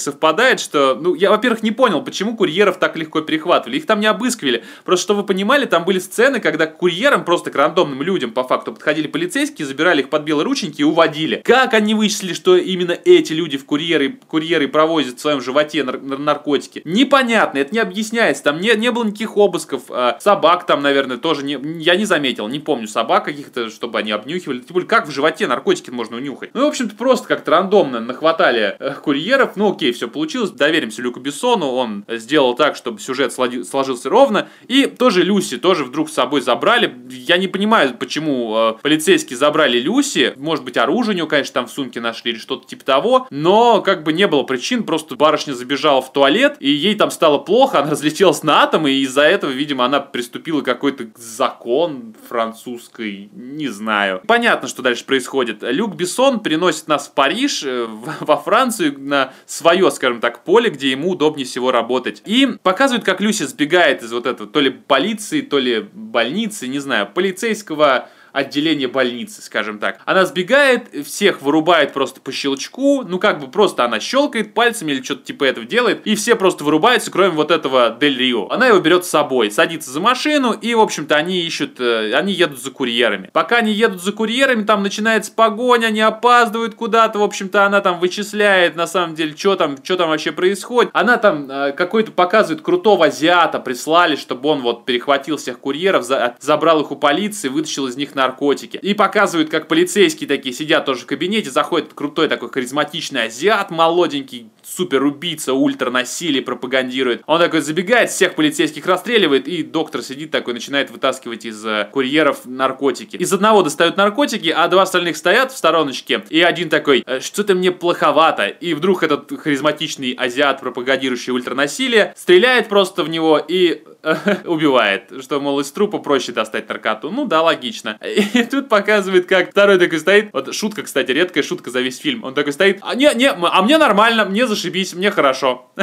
совпадает, 0.00 0.60
что, 0.60 0.94
ну, 1.00 1.14
я, 1.14 1.30
во-первых, 1.30 1.62
не 1.62 1.70
понял, 1.70 2.02
почему 2.02 2.36
курьеров 2.36 2.78
так 2.78 2.96
легко 2.96 3.20
перехватывали, 3.20 3.78
их 3.78 3.86
там 3.86 4.00
не 4.00 4.06
обыскивали, 4.06 4.64
просто, 4.84 5.04
чтобы 5.04 5.20
вы 5.20 5.26
понимали, 5.26 5.66
там 5.66 5.84
были 5.84 5.98
сцены, 5.98 6.40
когда 6.40 6.66
к 6.66 6.76
курьерам, 6.76 7.24
просто 7.24 7.50
к 7.50 7.54
рандомным 7.54 8.02
людям, 8.02 8.32
по 8.32 8.44
факту, 8.44 8.72
подходили 8.72 9.06
полицейские, 9.06 9.66
забирали 9.66 10.02
их 10.02 10.10
под 10.10 10.22
белые 10.22 10.44
рученьки 10.44 10.80
и 10.80 10.84
уводили. 10.84 11.42
Как 11.44 11.74
они 11.74 11.94
вычислили, 11.94 12.34
что 12.34 12.56
именно 12.56 12.92
эти 12.92 13.32
люди 13.32 13.58
в 13.58 13.64
курьеры, 13.64 14.18
курьеры 14.28 14.68
провозят 14.68 15.18
в 15.18 15.20
своем 15.20 15.40
животе 15.40 15.84
нар- 15.84 16.00
наркотики. 16.00 16.82
Непонятно, 16.84 17.58
это 17.58 17.72
не 17.72 17.78
объясняется. 17.78 18.42
Там 18.44 18.60
не, 18.60 18.74
не 18.74 18.90
было 18.90 19.04
никаких 19.04 19.36
обысков. 19.36 19.82
А, 19.90 20.18
собак 20.20 20.66
там, 20.66 20.82
наверное, 20.82 21.16
тоже 21.16 21.44
не, 21.44 21.58
я 21.80 21.96
не 21.96 22.04
заметил. 22.04 22.48
Не 22.48 22.58
помню 22.58 22.88
собак 22.88 23.24
каких-то, 23.24 23.70
чтобы 23.70 23.98
они 23.98 24.10
обнюхивали. 24.10 24.62
Более, 24.68 24.88
как 24.88 25.06
в 25.06 25.10
животе 25.10 25.46
наркотики 25.46 25.90
можно 25.90 26.16
унюхать? 26.16 26.50
Ну, 26.54 26.64
в 26.64 26.68
общем-то, 26.68 26.96
просто 26.96 27.28
как-то 27.42 27.50
рандомно 27.50 27.98
нахватали 27.98 28.76
э, 28.78 28.94
курьеров. 29.02 29.56
Ну, 29.56 29.72
окей, 29.72 29.92
все 29.92 30.06
получилось. 30.06 30.50
Доверимся 30.50 31.02
Люку 31.02 31.18
Бессону. 31.18 31.66
Он 31.66 32.04
сделал 32.08 32.54
так, 32.54 32.76
чтобы 32.76 33.00
сюжет 33.00 33.32
сложился 33.32 34.08
ровно. 34.08 34.48
И 34.68 34.86
тоже 34.86 35.22
Люси 35.22 35.56
тоже 35.58 35.84
вдруг 35.84 36.08
с 36.08 36.12
собой 36.12 36.40
забрали. 36.40 36.94
Я 37.10 37.38
не 37.38 37.48
понимаю, 37.48 37.94
почему 37.98 38.54
э, 38.56 38.74
полицейские 38.80 39.36
забрали 39.36 39.78
Люси. 39.78 40.34
Может 40.36 40.64
быть, 40.64 40.76
оружие 40.76 41.14
у 41.14 41.18
него, 41.18 41.26
конечно, 41.26 41.54
там 41.54 41.66
в 41.66 41.72
сумке 41.72 42.00
нашли 42.00 42.32
или 42.32 42.38
что-то 42.38 42.66
типа 42.66 42.84
того. 42.84 43.26
Но 43.30 43.82
как 43.82 44.04
бы 44.04 44.12
не 44.12 44.28
было 44.28 44.44
причин, 44.44 44.84
просто 44.84 45.16
барышня 45.16 45.54
забежала 45.54 46.00
в 46.00 46.12
туалет, 46.12 46.56
и 46.60 46.70
ей 46.70 46.94
там 46.94 47.10
стало 47.10 47.38
плохо, 47.38 47.80
она 47.80 47.90
разлетелась 47.92 48.44
на 48.44 48.62
атомы, 48.62 48.92
и 48.92 49.02
из-за 49.02 49.22
этого, 49.22 49.50
видимо, 49.50 49.84
она 49.84 49.98
приступила 49.98 50.60
какой-то 50.60 51.06
закон 51.16 52.14
французской, 52.28 53.30
не 53.32 53.68
знаю. 53.68 54.22
Понятно, 54.28 54.68
что 54.68 54.82
дальше 54.82 55.04
происходит. 55.04 55.58
Люк 55.62 55.96
Бессон 55.96 56.40
приносит 56.40 56.86
нас 56.86 57.08
в 57.08 57.14
Париж, 57.14 57.31
э, 57.64 57.86
во 58.20 58.36
Францию, 58.36 58.98
на 58.98 59.32
свое, 59.46 59.90
скажем 59.90 60.20
так, 60.20 60.44
поле, 60.44 60.70
где 60.70 60.90
ему 60.90 61.10
удобнее 61.10 61.46
всего 61.46 61.72
работать. 61.72 62.22
И 62.24 62.56
показывает, 62.62 63.04
как 63.04 63.20
Люси 63.20 63.44
сбегает 63.44 64.02
из 64.02 64.12
вот 64.12 64.26
этого 64.26 64.48
то 64.48 64.60
ли 64.60 64.70
полиции, 64.70 65.40
то 65.40 65.58
ли 65.58 65.88
больницы, 65.92 66.68
не 66.68 66.78
знаю, 66.78 67.08
полицейского 67.12 68.08
отделение 68.32 68.88
больницы, 68.88 69.42
скажем 69.42 69.78
так. 69.78 70.00
Она 70.04 70.24
сбегает, 70.24 70.88
всех 71.06 71.42
вырубает 71.42 71.92
просто 71.92 72.20
по 72.20 72.32
щелчку, 72.32 73.02
ну 73.02 73.18
как 73.18 73.40
бы 73.40 73.48
просто 73.48 73.84
она 73.84 74.00
щелкает 74.00 74.54
пальцами 74.54 74.92
или 74.92 75.02
что-то 75.02 75.24
типа 75.24 75.44
этого 75.44 75.66
делает, 75.66 76.06
и 76.06 76.14
все 76.14 76.34
просто 76.34 76.64
вырубаются, 76.64 77.10
кроме 77.10 77.30
вот 77.30 77.50
этого 77.50 77.96
Дель 78.00 78.18
Рио. 78.18 78.48
Она 78.48 78.68
его 78.68 78.80
берет 78.80 79.04
с 79.04 79.10
собой, 79.10 79.50
садится 79.50 79.90
за 79.90 80.00
машину, 80.00 80.52
и, 80.52 80.74
в 80.74 80.80
общем-то, 80.80 81.14
они 81.16 81.40
ищут, 81.40 81.80
э, 81.80 82.14
они 82.14 82.32
едут 82.32 82.62
за 82.62 82.70
курьерами. 82.70 83.30
Пока 83.32 83.56
они 83.56 83.72
едут 83.72 84.02
за 84.02 84.12
курьерами, 84.12 84.64
там 84.64 84.82
начинается 84.82 85.32
погоня, 85.32 85.86
они 85.86 86.00
опаздывают 86.00 86.74
куда-то, 86.74 87.18
в 87.18 87.22
общем-то, 87.22 87.66
она 87.66 87.80
там 87.80 88.00
вычисляет, 88.00 88.76
на 88.76 88.86
самом 88.86 89.14
деле, 89.14 89.36
что 89.36 89.56
там, 89.56 89.76
что 89.82 89.96
там 89.96 90.08
вообще 90.08 90.32
происходит. 90.32 90.90
Она 90.94 91.16
там 91.18 91.50
э, 91.50 91.72
какой-то 91.72 92.12
показывает 92.12 92.62
крутого 92.62 93.06
азиата, 93.06 93.58
прислали, 93.60 94.16
чтобы 94.16 94.48
он 94.48 94.62
вот 94.62 94.84
перехватил 94.84 95.36
всех 95.36 95.58
курьеров, 95.58 96.04
за, 96.04 96.36
забрал 96.40 96.80
их 96.80 96.90
у 96.90 96.96
полиции, 96.96 97.48
вытащил 97.48 97.86
из 97.86 97.96
них 97.96 98.14
на 98.14 98.21
наркотики. 98.22 98.78
И 98.78 98.94
показывают, 98.94 99.50
как 99.50 99.68
полицейские 99.68 100.28
такие 100.28 100.54
сидят 100.54 100.84
тоже 100.84 101.02
в 101.02 101.06
кабинете, 101.06 101.50
заходит 101.50 101.92
крутой 101.94 102.28
такой 102.28 102.50
харизматичный 102.50 103.24
азиат, 103.24 103.70
молоденький, 103.70 104.50
супер 104.64 105.04
убийца, 105.04 105.52
ультра 105.54 105.90
насилие 105.90 106.42
пропагандирует. 106.42 107.22
Он 107.26 107.40
такой 107.40 107.60
забегает, 107.60 108.10
всех 108.10 108.34
полицейских 108.34 108.86
расстреливает, 108.86 109.48
и 109.48 109.62
доктор 109.62 110.02
сидит 110.02 110.30
такой, 110.30 110.54
начинает 110.54 110.90
вытаскивать 110.90 111.44
из 111.44 111.64
э, 111.64 111.88
курьеров 111.92 112.40
наркотики. 112.44 113.16
Из 113.16 113.32
одного 113.32 113.62
достают 113.62 113.96
наркотики, 113.96 114.48
а 114.48 114.68
два 114.68 114.82
остальных 114.82 115.16
стоят 115.16 115.52
в 115.52 115.56
стороночке, 115.56 116.24
и 116.30 116.40
один 116.40 116.68
такой, 116.68 117.02
«Э, 117.06 117.20
что-то 117.20 117.54
мне 117.54 117.72
плоховато. 117.72 118.46
И 118.46 118.74
вдруг 118.74 119.02
этот 119.02 119.30
харизматичный 119.40 120.12
азиат, 120.12 120.60
пропагандирующий 120.60 121.32
ультранасилие, 121.32 122.14
стреляет 122.16 122.68
просто 122.68 123.04
в 123.04 123.08
него 123.08 123.38
и 123.38 123.82
убивает, 124.44 125.12
что, 125.22 125.40
мол, 125.40 125.60
из 125.60 125.70
трупа 125.70 125.98
проще 125.98 126.32
достать 126.32 126.68
наркоту. 126.68 127.10
Ну 127.10 127.24
да, 127.24 127.42
логично. 127.42 127.98
И 128.02 128.42
тут 128.44 128.68
показывает, 128.68 129.26
как 129.26 129.50
второй 129.50 129.78
такой 129.78 130.00
стоит. 130.00 130.30
Вот 130.32 130.54
шутка, 130.54 130.82
кстати, 130.82 131.10
редкая 131.10 131.42
шутка 131.42 131.70
за 131.70 131.80
весь 131.80 131.98
фильм. 131.98 132.24
Он 132.24 132.34
такой 132.34 132.52
стоит, 132.52 132.78
а, 132.82 132.94
не, 132.94 133.12
не, 133.14 133.30
а 133.30 133.62
мне 133.62 133.78
нормально, 133.78 134.24
мне 134.24 134.46
зашибись, 134.54 134.94
мне 134.94 135.10
хорошо. 135.10 135.70